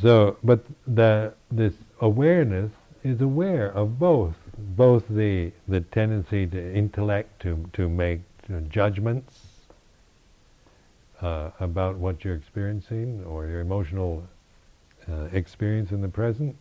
[0.00, 2.70] So, but the, this awareness
[3.02, 8.20] is aware of both, both the, the tendency to intellect to, to make
[8.68, 9.37] judgments
[11.20, 14.26] uh, about what you're experiencing or your emotional
[15.10, 16.56] uh, experience in the present,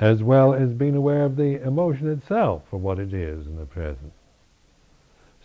[0.00, 3.66] as well as being aware of the emotion itself for what it is in the
[3.66, 4.12] present.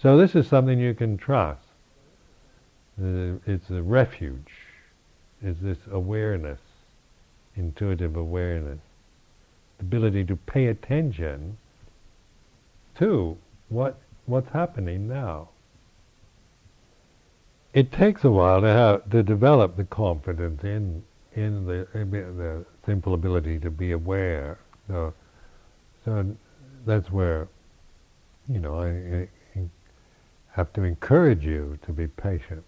[0.02, 1.62] So this is something you can trust.
[3.02, 4.52] Uh, it's a refuge.
[5.42, 6.60] It's this awareness,
[7.56, 8.80] intuitive awareness,
[9.78, 11.58] the ability to pay attention
[12.98, 13.38] to
[13.70, 15.50] what what's happening now.
[17.74, 21.04] It takes a while to have to develop the confidence in
[21.34, 24.58] in the in the simple ability to be aware.
[24.88, 25.14] So,
[26.04, 26.36] so
[26.86, 27.48] that's where
[28.48, 29.28] you know I,
[29.60, 29.64] I
[30.52, 32.64] have to encourage you to be patient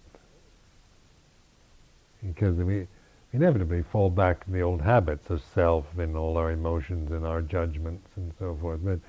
[2.24, 2.86] because we
[3.32, 7.42] inevitably fall back to the old habits of self and all our emotions and our
[7.42, 8.80] judgments and so forth.
[8.84, 9.00] But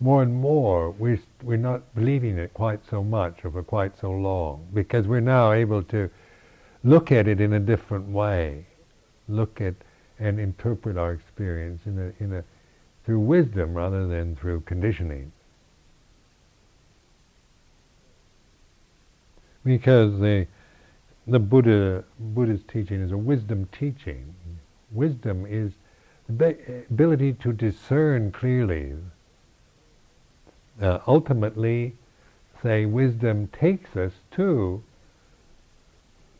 [0.00, 4.10] more and more, we, we're not believing it quite so much or for quite so
[4.10, 6.08] long because we're now able to
[6.84, 8.64] look at it in a different way,
[9.28, 9.74] look at
[10.20, 12.44] and interpret our experience in a, in a,
[13.04, 15.32] through wisdom rather than through conditioning.
[19.64, 20.46] Because the
[21.26, 24.34] the Buddha Buddha's teaching is a wisdom teaching.
[24.90, 25.72] Wisdom is
[26.28, 26.56] the
[26.90, 28.94] ability to discern clearly.
[30.80, 31.94] Uh, ultimately,
[32.62, 34.82] say wisdom takes us to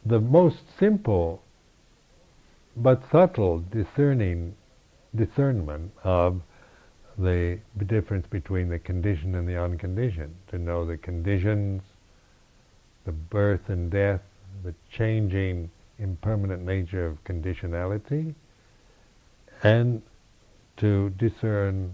[0.07, 1.43] the most simple
[2.77, 4.55] but subtle discerning
[5.15, 6.41] discernment of
[7.19, 10.35] the difference between the conditioned and the unconditioned.
[10.51, 11.83] To know the conditions,
[13.05, 14.21] the birth and death,
[14.63, 18.35] the changing, impermanent nature of conditionality,
[19.65, 20.01] and
[20.77, 21.93] to discern,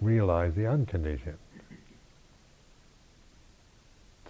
[0.00, 1.38] realize the unconditioned.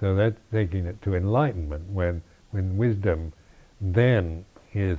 [0.01, 3.33] So that's taking it to enlightenment when, when wisdom
[3.81, 4.99] then is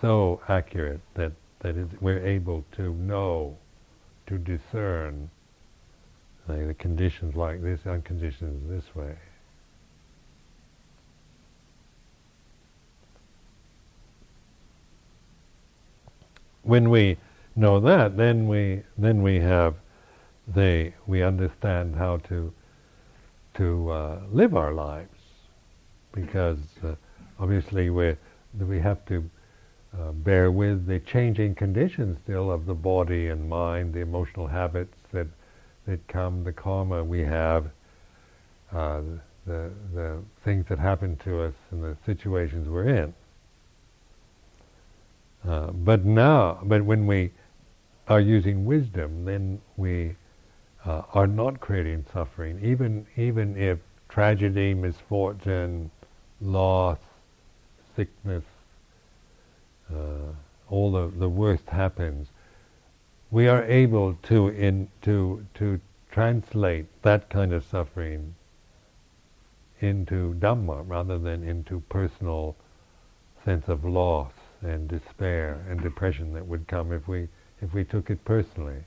[0.00, 3.56] so accurate that, that is, we're able to know,
[4.28, 5.30] to discern
[6.46, 9.16] like the conditions like this, unconditioned this way.
[16.68, 17.16] when we
[17.56, 19.74] know that, then we then we have
[20.54, 22.52] the we understand how to
[23.58, 25.18] to uh, live our lives
[26.12, 26.94] because uh,
[27.38, 28.16] obviously we
[28.58, 29.28] we have to
[29.98, 34.96] uh, bear with the changing conditions still of the body and mind, the emotional habits
[35.12, 35.26] that
[35.86, 37.66] that come, the karma we have,
[38.72, 39.00] uh,
[39.46, 43.14] the the things that happen to us, and the situations we're in.
[45.46, 47.30] Uh, but now, but when we
[48.06, 50.14] are using wisdom, then we
[50.88, 52.58] uh, are not creating suffering.
[52.64, 53.78] Even even if
[54.08, 55.90] tragedy, misfortune,
[56.40, 56.98] loss,
[57.94, 58.44] sickness,
[59.94, 60.32] uh,
[60.70, 62.28] all the, the worst happens,
[63.30, 65.78] we are able to in to to
[66.10, 68.34] translate that kind of suffering
[69.80, 72.56] into Dhamma rather than into personal
[73.44, 74.32] sense of loss
[74.62, 77.28] and despair and depression that would come if we
[77.60, 78.82] if we took it personally.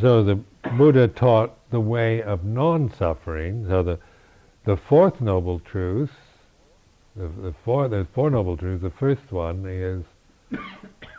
[0.00, 0.36] So the
[0.76, 3.66] Buddha taught the way of non-suffering.
[3.68, 3.98] So the
[4.64, 6.10] the fourth noble truth,
[7.14, 8.82] the, the four the four noble truths.
[8.82, 10.04] The first one is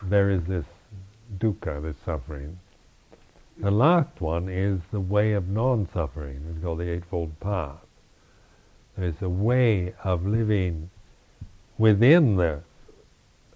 [0.03, 0.65] there is this
[1.39, 2.59] dukkha, this suffering.
[3.59, 6.41] The last one is the way of non-suffering.
[6.51, 7.79] It's called the Eightfold Path.
[8.95, 10.91] There's a way of living
[11.79, 12.61] within the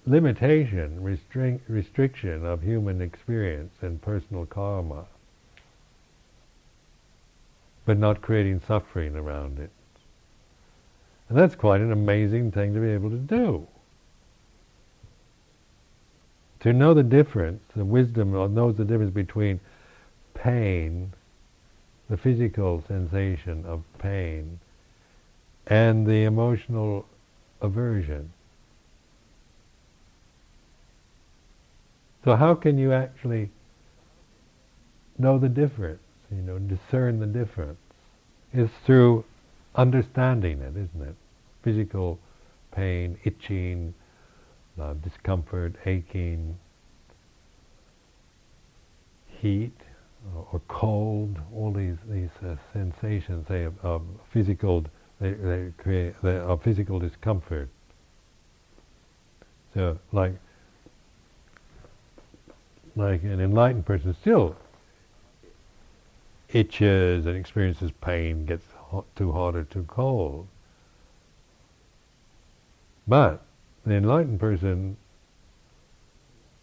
[0.06, 5.06] limitation, restric- restriction of human experience and personal karma,
[7.86, 9.72] but not creating suffering around it.
[11.30, 13.68] And that's quite an amazing thing to be able to do.
[16.62, 19.60] To know the difference, the wisdom knows the difference between
[20.34, 21.14] pain,
[22.10, 24.60] the physical sensation of pain,
[25.68, 27.06] and the emotional
[27.62, 28.32] aversion.
[32.24, 33.50] So how can you actually
[35.18, 36.02] know the difference,
[36.32, 37.80] you know, discern the difference?
[38.54, 39.26] It's through
[39.76, 41.16] understanding it, isn't it?
[41.64, 42.20] Physical
[42.72, 43.94] pain, itching,
[44.80, 46.58] uh, discomfort, aching,
[49.40, 49.74] heat
[50.36, 54.02] or, or cold, all these, these uh, sensations say, of, of
[54.32, 54.86] physical
[55.22, 57.70] they, they create a physical discomfort.
[59.76, 60.34] So, like,
[62.96, 64.56] like an enlightened person still
[66.54, 70.48] itches and experiences pain, gets hot, too hot or too cold.
[73.08, 73.42] But
[73.86, 74.98] the enlightened person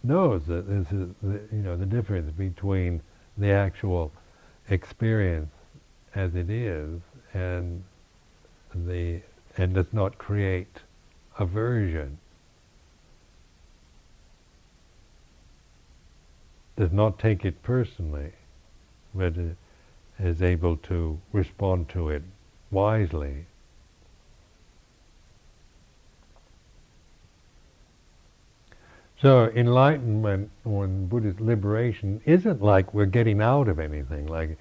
[0.02, 3.02] knows that this is the, you know the difference between
[3.36, 4.12] the actual
[4.70, 5.52] experience
[6.14, 7.00] as it is
[7.34, 7.82] and
[8.74, 9.20] the
[9.56, 10.80] and does not create
[11.38, 12.18] aversion.
[16.76, 18.32] Does not take it personally,
[19.12, 19.34] but
[20.18, 22.22] is able to respond to it
[22.70, 23.46] wisely.
[29.20, 34.56] So enlightenment or Buddhist liberation isn't like we're getting out of anything, like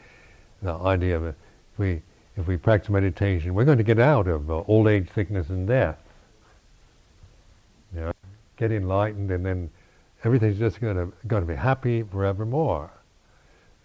[0.61, 1.35] the idea of if
[1.77, 2.01] we
[2.37, 5.67] if we practice meditation, we're going to get out of uh, old age, sickness, and
[5.67, 5.97] death.
[7.93, 8.11] You know,
[8.57, 9.69] get enlightened, and then
[10.23, 12.91] everything's just going to going to be happy forevermore.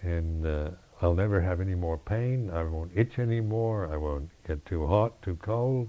[0.03, 0.71] And uh,
[1.03, 2.49] I'll never have any more pain.
[2.51, 3.93] I won't itch anymore.
[3.93, 5.89] I won't get too hot, too cold.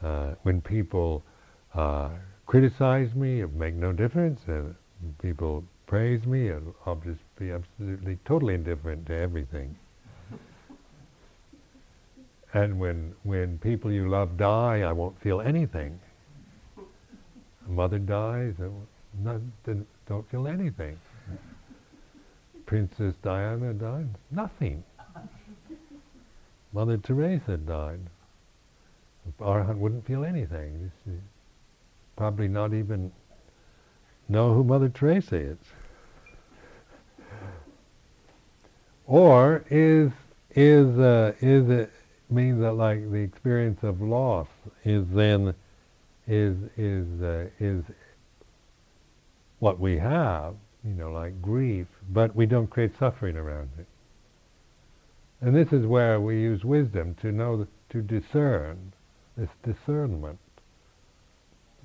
[0.00, 1.24] Uh, when people
[1.74, 2.10] uh,
[2.46, 4.40] criticize me, it make no difference.
[4.46, 4.74] And
[5.20, 6.52] people praise me,
[6.86, 9.74] I'll just be absolutely, totally indifferent to everything.
[12.54, 15.98] And when when people you love die, I won't feel anything.
[16.78, 18.68] A mother dies, I
[19.22, 19.40] not,
[20.06, 20.98] don't feel anything.
[22.68, 24.84] Princess Diana died, nothing.
[26.74, 28.00] Mother Teresa died.
[29.40, 30.92] Arhat wouldn't feel anything.
[32.14, 33.10] Probably not even
[34.28, 35.56] know who Mother Teresa is.
[39.06, 40.12] Or is
[40.54, 41.90] is uh, is it
[42.28, 44.48] means that like the experience of loss
[44.84, 45.54] is then
[46.26, 47.82] is is uh, is
[49.58, 50.54] what we have,
[50.84, 53.86] you know, like grief, but we don't create suffering around it.
[55.40, 58.92] And this is where we use wisdom to know to discern
[59.36, 60.38] this discernment.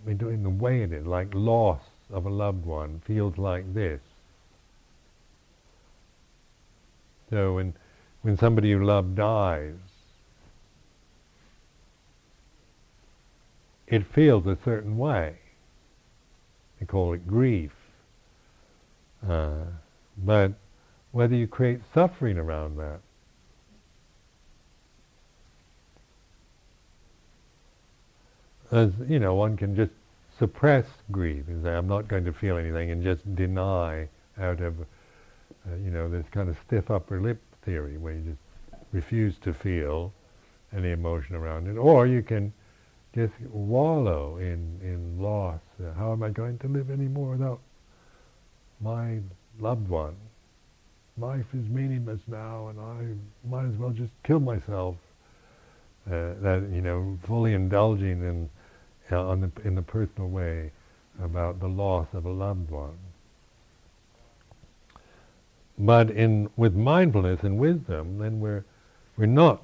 [0.05, 1.81] We do in the way it is, like loss
[2.11, 4.01] of a loved one feels like this.
[7.29, 7.73] So when
[8.21, 9.75] when somebody you love dies,
[13.87, 15.35] it feels a certain way.
[16.79, 17.71] They call it grief.
[19.27, 19.63] Uh,
[20.17, 20.53] but
[21.11, 22.99] whether you create suffering around that,
[28.71, 29.91] as you know, one can just
[30.37, 34.07] suppress grief and say, "I'm not going to feel anything," and just deny
[34.39, 38.83] out of, uh, you know, this kind of stiff upper lip theory, where you just
[38.91, 40.11] refuse to feel
[40.75, 42.51] any emotion around it, or you can
[43.13, 45.61] just wallow in, in loss.
[45.79, 47.59] Uh, how am I going to live anymore without
[48.83, 49.19] my
[49.59, 50.15] loved one?
[51.17, 54.95] Life is meaningless now, and I might as well just kill myself.
[56.05, 58.49] Uh, that you know, fully indulging in
[59.09, 60.69] uh, the, in the personal way
[61.23, 62.97] about the loss of a loved one.
[65.77, 68.65] But in with mindfulness and wisdom, then we're
[69.15, 69.63] we're not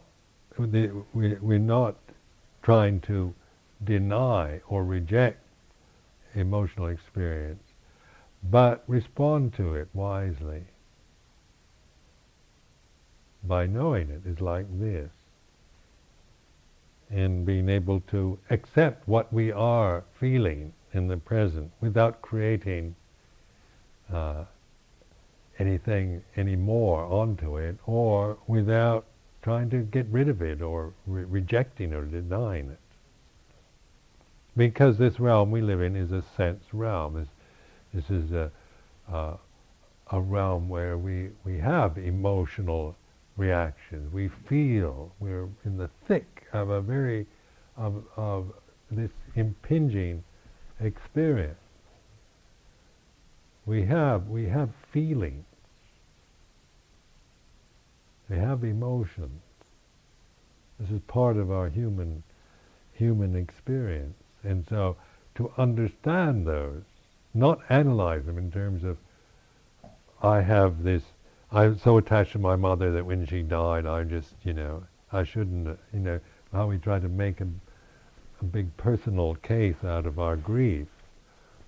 [0.58, 1.96] we, we're not
[2.62, 3.34] trying to
[3.84, 5.42] deny or reject
[6.36, 7.64] emotional experience,
[8.44, 10.64] but respond to it wisely.
[13.44, 15.10] By knowing it is like this.
[17.10, 22.96] And being able to accept what we are feeling in the present without creating
[24.12, 24.46] uh,
[25.58, 29.06] anything anymore onto it or without
[29.42, 32.80] trying to get rid of it or re- rejecting or denying it.
[34.58, 37.28] Because this realm we live in is a sense realm.
[37.94, 38.52] This is a,
[39.12, 39.38] uh,
[40.12, 42.96] a realm where we, we have emotional
[43.38, 44.12] reactions.
[44.14, 47.26] We feel we're in the thick of a very
[47.78, 48.52] of, of
[48.92, 50.24] this impinging
[50.80, 51.56] experience.
[53.66, 55.46] We have we have feelings.
[58.30, 59.42] We have emotions.
[60.80, 62.24] This is part of our human
[62.94, 64.16] human experience.
[64.44, 64.98] And so
[65.36, 66.84] to understand those,
[67.34, 68.98] not analyze them in terms of,
[70.22, 71.04] I have this,
[71.52, 75.24] I'm so attached to my mother that when she died, I just, you know, I
[75.24, 76.20] shouldn't, you know,
[76.52, 77.48] how we try to make a,
[78.42, 80.88] a big personal case out of our grief,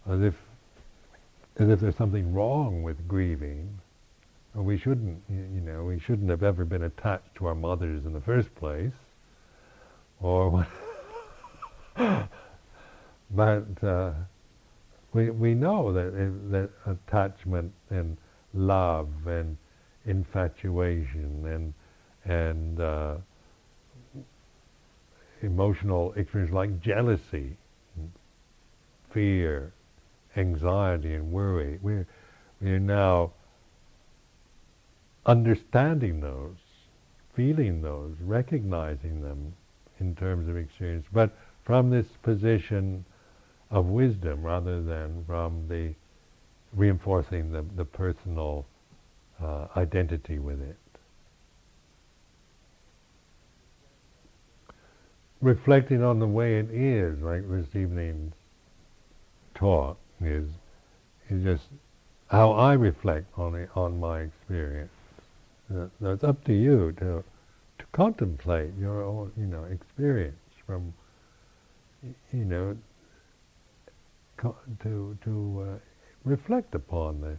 [0.09, 0.35] as if,
[1.57, 3.79] as if there's something wrong with grieving,
[4.55, 8.13] or we shouldn't, you know, we shouldn't have ever been attached to our mothers in
[8.13, 8.93] the first place,
[10.19, 10.67] or
[13.33, 14.11] But uh,
[15.13, 16.11] we we know that
[16.51, 18.17] that attachment and
[18.53, 19.57] love and
[20.05, 21.73] infatuation and
[22.25, 23.15] and uh,
[25.41, 27.57] emotional experience like jealousy,
[29.11, 29.73] fear,
[30.37, 31.79] anxiety, and worry.
[31.81, 32.07] We're
[32.61, 33.31] we're now
[35.25, 36.57] understanding those,
[37.35, 39.53] feeling those, recognizing them
[39.99, 41.31] in terms of experience, but
[41.63, 43.05] from this position
[43.71, 45.93] of wisdom rather than from the
[46.75, 48.65] reinforcing the, the personal
[49.41, 50.77] uh, identity with it.
[55.41, 58.33] Reflecting on the way it is, like this evening's
[59.55, 60.47] talk, is
[61.29, 61.63] is just
[62.29, 64.91] how I reflect on it, on my experience.
[65.69, 67.23] So it's up to you to
[67.79, 70.93] to contemplate your own, you know, experience from,
[72.31, 72.77] you know,
[74.41, 75.77] to to uh,
[76.23, 77.37] reflect upon the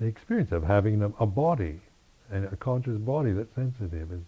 [0.00, 1.80] the experience of having a, a body
[2.30, 4.20] and a conscious body that's sensitive is.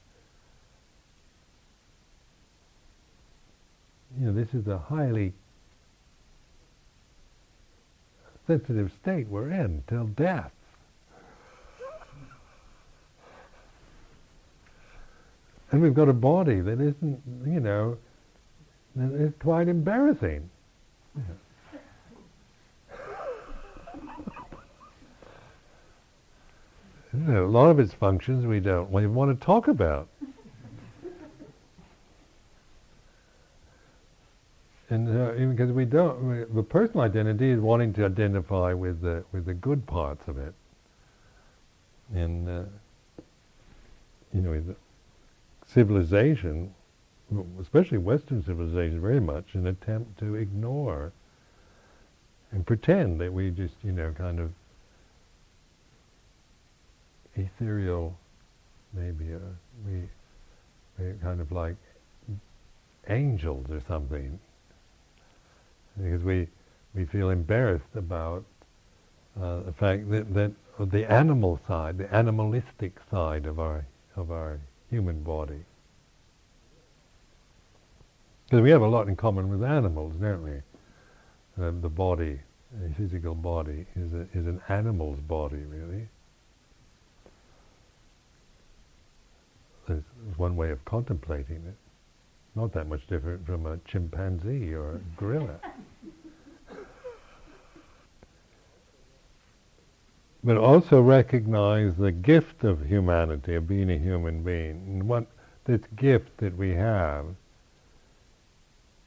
[4.18, 5.34] You know, this is a highly
[8.46, 10.50] sensitive state we're in till death.
[15.70, 17.98] And we've got a body that isn't, you know,
[18.98, 20.48] is quite embarrassing.
[27.18, 30.08] You know, a lot of its functions we don't even want to talk about.
[34.90, 39.24] and uh, because we don't, we, the personal identity is wanting to identify with the
[39.32, 40.54] with the good parts of it,
[42.14, 42.62] and uh,
[44.32, 44.74] you know,
[45.66, 46.72] civilization,
[47.60, 51.12] especially Western civilization, very much an attempt to ignore
[52.52, 54.50] and pretend that we just, you know, kind of
[57.39, 58.16] ethereal,
[58.93, 59.39] maybe uh,
[59.86, 60.03] we,
[60.99, 61.76] we kind of like
[63.09, 64.39] angels or something,
[65.97, 66.49] because we
[66.95, 68.45] we feel embarrassed about
[69.41, 73.84] uh, the fact that that the animal side, the animalistic side of our
[74.16, 74.59] of our
[74.91, 75.64] human body.
[78.45, 80.53] Because we have a lot in common with animals, don't we?
[81.62, 82.41] Uh, the body,
[82.82, 86.09] a physical body, is a, is an animal's body, really.
[89.89, 90.05] There's
[90.36, 91.74] one way of contemplating it.
[92.55, 95.59] Not that much different from a chimpanzee or a gorilla.
[100.45, 104.82] but also recognize the gift of humanity, of being a human being.
[104.86, 105.26] And what
[105.64, 107.26] this gift that we have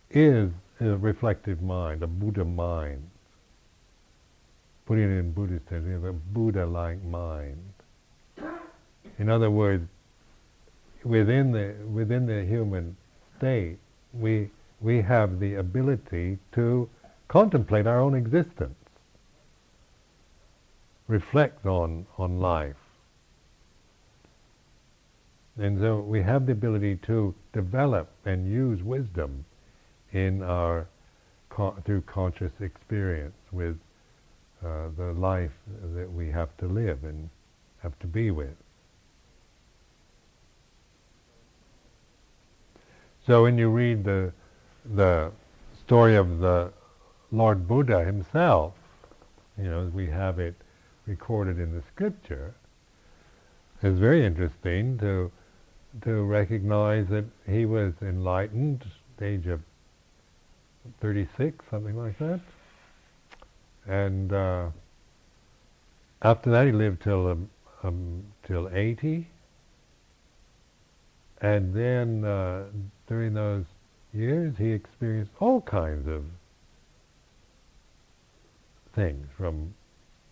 [0.09, 3.09] is a reflective mind, a Buddha mind.
[4.85, 7.73] Putting it in Buddhist terms, we have a Buddha-like mind.
[9.19, 9.87] In other words,
[11.03, 12.95] within the within the human
[13.37, 13.77] state,
[14.13, 14.49] we
[14.79, 16.89] we have the ability to
[17.27, 18.75] contemplate our own existence
[21.11, 22.75] reflect on, on life.
[25.57, 29.43] And so we have the ability to develop and use wisdom
[30.13, 30.87] in our
[31.85, 33.77] through conscious experience with
[34.65, 35.51] uh, the life
[35.95, 37.29] that we have to live and
[37.83, 38.55] have to be with.
[43.27, 44.33] So when you read the
[44.95, 45.31] the
[45.85, 46.71] story of the
[47.31, 48.73] Lord Buddha himself,
[49.57, 50.55] you know, we have it
[51.05, 52.55] recorded in the scripture,
[53.83, 55.31] it's very interesting to
[56.03, 59.59] to recognize that he was enlightened, at the age of
[60.99, 62.39] 36, something like that,
[63.85, 64.67] and uh,
[66.21, 67.49] after that he lived till um,
[67.83, 69.27] um, till 80,
[71.41, 72.63] and then uh,
[73.11, 73.65] during those
[74.13, 76.23] years he experienced all kinds of
[78.95, 79.73] things from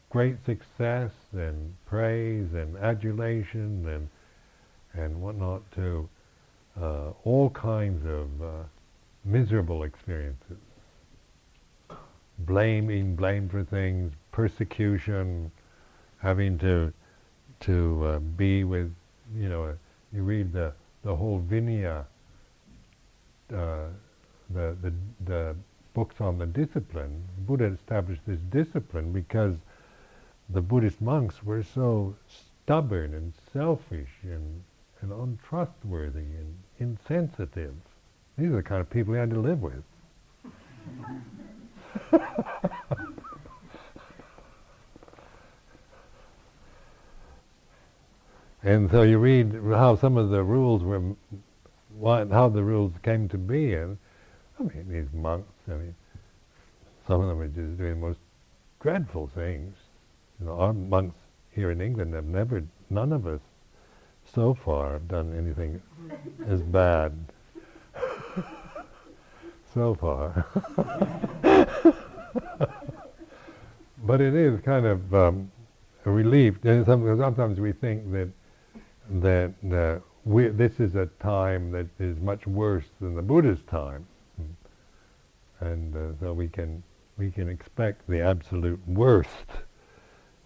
[0.09, 4.07] great success and praise and adulation and
[4.93, 6.07] and whatnot to
[6.81, 8.63] uh, all kinds of uh,
[9.25, 10.57] miserable experiences.
[12.39, 15.51] Blaming, blamed for things, persecution,
[16.21, 16.93] having to
[17.59, 18.89] to uh, be with,
[19.35, 19.75] you know,
[20.13, 20.71] you read the
[21.03, 22.05] the whole Vinaya,
[23.53, 23.87] uh,
[24.49, 24.93] the the
[25.25, 25.55] the
[25.93, 27.23] books on the discipline.
[27.39, 29.55] Buddha established this discipline because
[30.49, 32.15] the Buddhist monks were so
[32.63, 34.63] stubborn and selfish and,
[35.01, 37.75] and untrustworthy and insensitive.
[38.37, 39.83] These are the kind of people he had to live with.
[48.63, 51.01] and so you read how some of the rules were,
[52.03, 53.97] how the rules came to be, and
[54.59, 55.51] I mean these monks.
[55.67, 55.95] I mean,
[57.07, 58.19] some of them are just doing the most
[58.79, 59.75] dreadful things.
[60.39, 61.15] You know, our monks
[61.51, 63.41] here in England have never, none of us
[64.33, 65.81] so far have done anything
[66.47, 67.13] as bad.
[69.73, 70.45] so far.
[74.03, 75.51] but it is kind of um,
[76.05, 76.55] a relief.
[76.63, 78.29] Sometimes we think that
[79.09, 84.05] that uh, we, this is a time that is much worse than the Buddha's time,
[85.59, 86.83] and uh, so we can
[87.17, 89.47] we can expect the absolute worst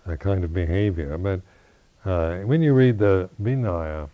[0.06, 1.18] a kind of behavior.
[1.18, 1.42] But
[2.10, 4.10] uh, when you read the Vinaya,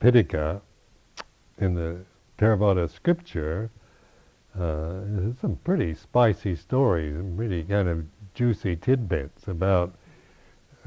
[0.00, 0.60] Pitaka
[1.58, 1.98] in the
[2.38, 3.68] Theravada scripture,
[4.56, 5.00] uh,
[5.40, 9.92] some pretty spicy stories and really kind of juicy tidbits about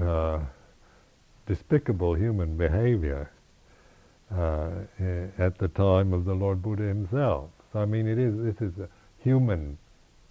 [0.01, 0.39] uh,
[1.45, 3.29] despicable human behavior
[4.35, 4.69] uh,
[5.37, 7.49] at the time of the Lord Buddha himself.
[7.73, 8.87] So I mean, it is this is a
[9.19, 9.77] human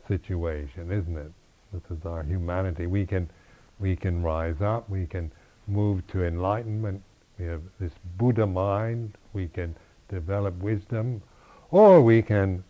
[0.06, 1.32] situation, isn't it?
[1.72, 2.86] This is our humanity.
[2.86, 3.30] We can
[3.78, 4.88] we can rise up.
[4.88, 5.30] We can
[5.66, 7.02] move to enlightenment.
[7.38, 9.14] We have this Buddha mind.
[9.32, 9.76] We can
[10.08, 11.22] develop wisdom,
[11.70, 12.64] or we can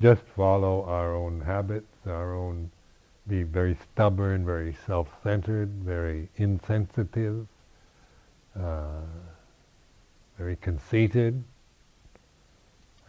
[0.00, 2.70] just follow our own habits, our own,
[3.28, 7.46] be very stubborn, very self-centered, very insensitive,
[8.60, 9.00] uh,
[10.38, 11.42] very conceited,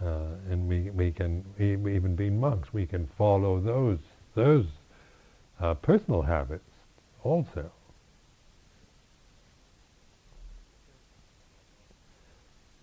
[0.01, 2.73] uh, and we, we can even be monks.
[2.73, 3.99] We can follow those
[4.35, 4.65] those
[5.59, 6.69] uh, personal habits
[7.23, 7.71] also.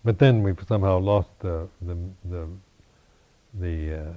[0.04, 2.48] But then we've somehow lost the the the
[3.60, 4.12] the, uh,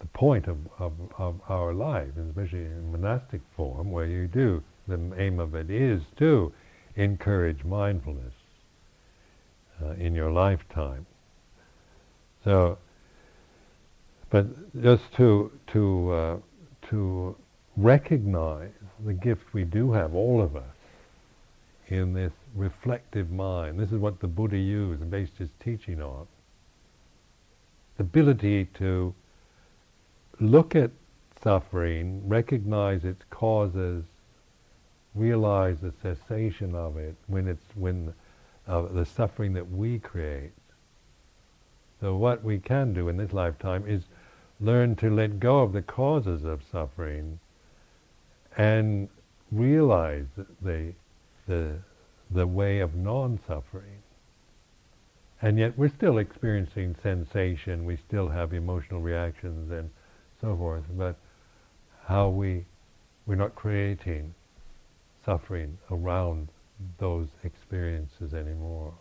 [0.00, 4.98] the point of, of, of our life, especially in monastic form, where you do the
[5.16, 6.52] aim of it is to
[6.96, 8.34] encourage mindfulness
[9.82, 11.06] uh, in your lifetime.
[12.44, 12.78] So,
[14.30, 14.46] but
[14.82, 16.36] just to to uh,
[16.90, 17.36] to
[17.76, 18.70] recognize
[19.04, 20.74] the gift we do have, all of us,
[21.88, 23.78] in this reflective mind.
[23.78, 26.26] This is what the Buddha used and based his teaching on.
[27.96, 29.14] The ability to
[30.40, 30.90] look at
[31.42, 34.04] suffering, recognize its causes,
[35.14, 38.12] realize the cessation of it when it's when
[38.66, 40.52] uh, the suffering that we create.
[42.00, 44.02] So what we can do in this lifetime is
[44.60, 47.38] learn to let go of the causes of suffering
[48.56, 49.08] and
[49.50, 50.26] realize
[50.62, 50.92] the
[51.46, 51.76] the
[52.30, 54.02] the way of non-suffering.
[55.42, 59.90] And yet we're still experiencing sensation, we still have emotional reactions and
[60.40, 61.16] so forth, but
[62.06, 62.64] how we
[63.26, 64.34] we're not creating
[65.24, 66.48] suffering around
[66.98, 68.94] those experiences anymore.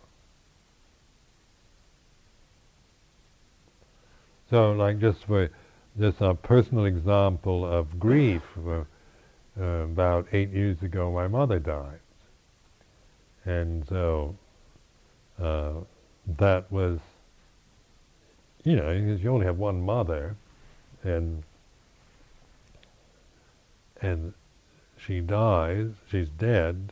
[4.49, 5.49] So, like just for
[5.99, 8.83] just a personal example of grief, uh,
[9.63, 11.99] about eight years ago, my mother died,
[13.45, 14.35] and so
[15.41, 15.73] uh,
[16.37, 16.99] that was,
[18.63, 20.35] you know, you only have one mother,
[21.03, 21.43] and
[24.01, 24.33] and
[24.97, 26.91] she dies, she's dead,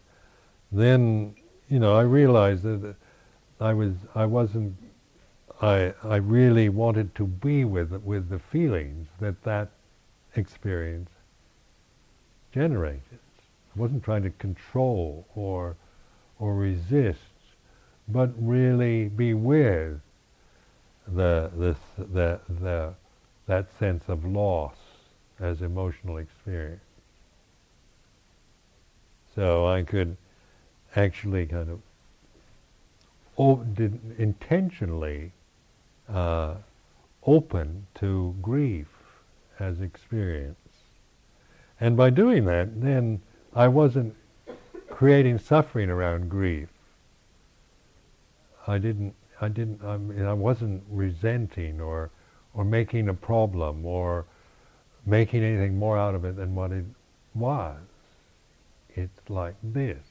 [0.71, 1.35] then
[1.69, 2.95] you know I realized that
[3.59, 4.75] I was I wasn't
[5.61, 9.69] I I really wanted to be with with the feelings that that
[10.35, 11.09] experience
[12.51, 13.19] generated.
[13.75, 15.75] I wasn't trying to control or
[16.39, 17.19] or resist,
[18.07, 19.99] but really be with
[21.07, 22.93] the this the the
[23.47, 24.75] that sense of loss
[25.39, 26.81] as emotional experience.
[29.35, 30.17] So I could
[30.95, 31.81] actually kind of
[33.37, 33.65] op-
[34.17, 35.31] intentionally
[36.09, 36.55] uh,
[37.25, 38.87] open to grief
[39.59, 40.57] as experience.
[41.79, 43.21] And by doing that, then
[43.55, 44.15] I wasn't
[44.89, 46.69] creating suffering around grief.
[48.67, 49.15] I didn't.
[49.39, 49.83] I didn't.
[49.83, 52.11] I, mean, I wasn't resenting or
[52.53, 54.25] or making a problem or
[55.05, 56.85] making anything more out of it than what it
[57.33, 57.79] was.
[58.95, 60.10] It's like this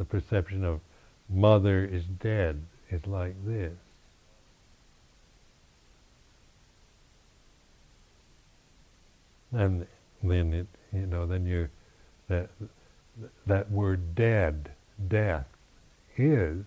[0.00, 0.80] the perception of
[1.28, 3.74] mother is dead is like this.
[9.52, 9.86] And
[10.22, 11.68] then it, you know, then you,
[12.28, 12.48] that,
[13.46, 14.70] that word dead,
[15.08, 15.44] death,
[16.16, 16.64] is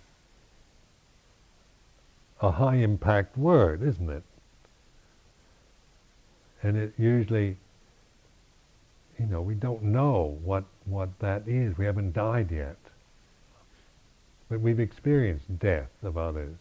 [2.39, 4.23] a high impact word, isn't it?
[6.61, 7.57] And it usually,
[9.17, 11.75] you know, we don't know what, what that is.
[11.79, 12.77] We haven't died yet.
[14.53, 16.59] But we've experienced death of others.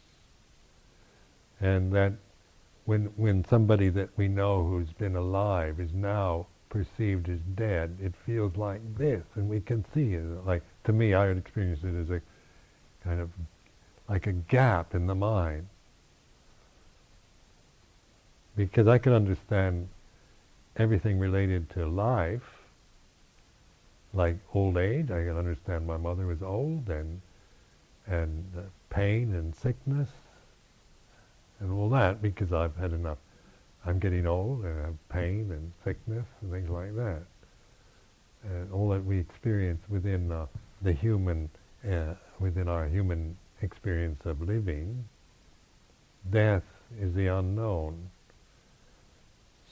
[1.60, 2.14] And that
[2.86, 8.14] when, when somebody that we know who's been alive is now perceived as dead, it
[8.24, 10.24] feels like this, and we can see it.
[10.46, 12.22] Like, to me, I would experience it as a
[13.04, 13.28] kind of
[14.08, 15.68] like a gap in the mind.
[18.56, 19.86] Because I can understand
[20.78, 22.62] everything related to life,
[24.14, 25.10] like old age.
[25.10, 27.20] I can understand my mother was old and
[28.06, 30.08] and uh, pain and sickness
[31.60, 33.18] and all that because I've had enough.
[33.86, 37.22] I'm getting old and I have pain and sickness and things like that.
[38.44, 40.46] And all that we experience within uh,
[40.82, 41.48] the human
[41.88, 45.04] uh, within our human experience of living,
[46.30, 46.62] death
[47.00, 48.10] is the unknown.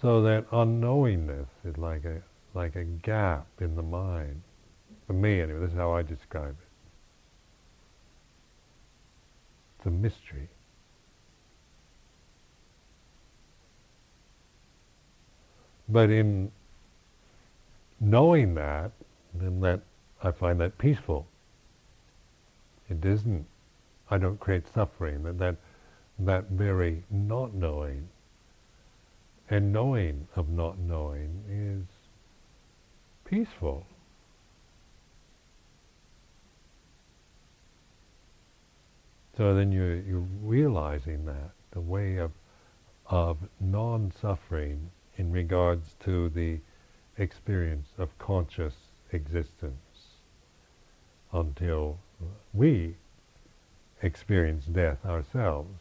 [0.01, 2.23] So that unknowingness is like a
[2.55, 4.43] like a gap in the mind.
[5.07, 6.70] For me, anyway, this is how I describe it.
[9.87, 10.49] A mystery.
[15.89, 16.53] But in
[17.99, 18.93] knowing that,
[19.35, 19.81] then that
[20.23, 21.27] I find that peaceful.
[22.89, 23.47] It isn't.
[24.11, 25.23] I don't create suffering.
[25.23, 25.57] That that
[26.19, 28.09] that very not knowing
[29.49, 31.87] and knowing of not knowing is
[33.25, 33.85] peaceful.
[39.41, 42.31] So then you're, you're realizing that, the way of,
[43.07, 46.59] of non-suffering in regards to the
[47.17, 48.75] experience of conscious
[49.13, 50.19] existence
[51.33, 51.97] until
[52.53, 52.97] we
[54.03, 55.79] experience death ourselves,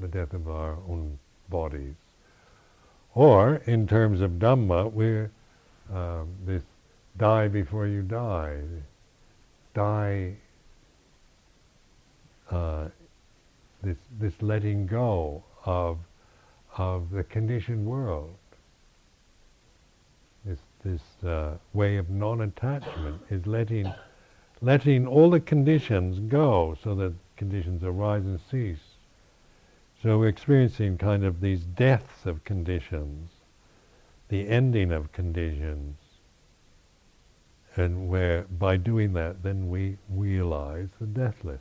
[0.00, 1.16] the death of our own
[1.48, 1.94] bodies.
[3.14, 5.30] Or, in terms of Dhamma, we're
[5.94, 6.64] um, this
[7.16, 8.58] die before you die,
[9.74, 10.34] die,
[12.50, 12.88] uh,
[13.82, 15.98] this, this letting go of,
[16.76, 18.34] of the conditioned world,
[20.44, 23.92] this, this uh, way of non-attachment is letting,
[24.60, 28.78] letting all the conditions go so that conditions arise and cease.
[30.02, 33.30] So we're experiencing kind of these deaths of conditions,
[34.28, 35.96] the ending of conditions,
[37.76, 41.60] and where by doing that then we realize the deathless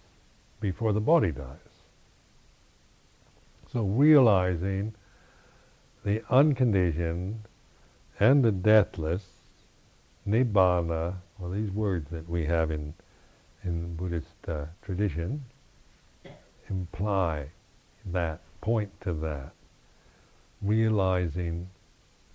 [0.59, 1.57] before the body dies.
[3.71, 4.93] So realizing
[6.03, 7.41] the unconditioned
[8.19, 9.23] and the deathless,
[10.27, 12.93] nibbana, well these words that we have in
[13.63, 15.43] in Buddhist uh, tradition
[16.69, 17.47] imply
[18.05, 19.51] that, point to that,
[20.61, 21.69] realizing,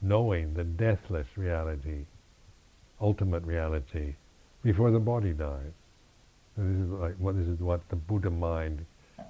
[0.02, 2.04] knowing the deathless reality,
[3.00, 4.14] ultimate reality,
[4.62, 5.72] before the body dies.
[6.56, 8.84] This is like what this is what the Buddha mind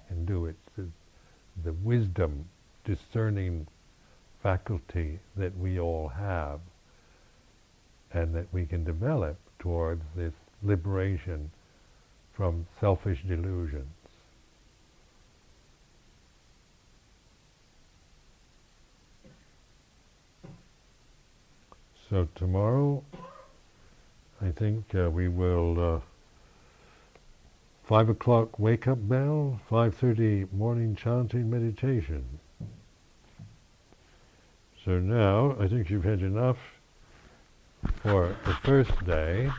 [0.09, 0.47] can do.
[0.47, 0.87] It's the,
[1.65, 2.49] the wisdom,
[2.85, 3.67] discerning
[4.43, 6.61] faculty that we all have,
[8.13, 11.51] and that we can develop towards this liberation
[12.37, 13.87] from selfish delusions.
[22.11, 23.03] So tomorrow,
[24.41, 26.01] I think uh, we will uh,
[27.85, 32.25] five o'clock wake up bell, five thirty morning chanting meditation.
[34.85, 36.59] So now I think you've had enough
[38.03, 39.51] for the first day.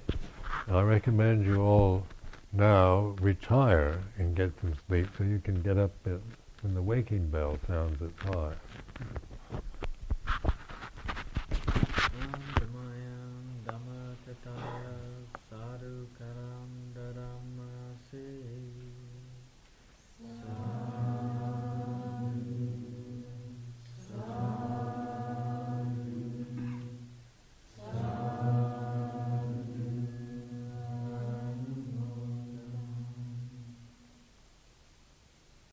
[0.67, 2.05] I recommend you all
[2.51, 5.91] now retire and get some sleep so you can get up
[6.61, 8.57] when the waking bell sounds at five.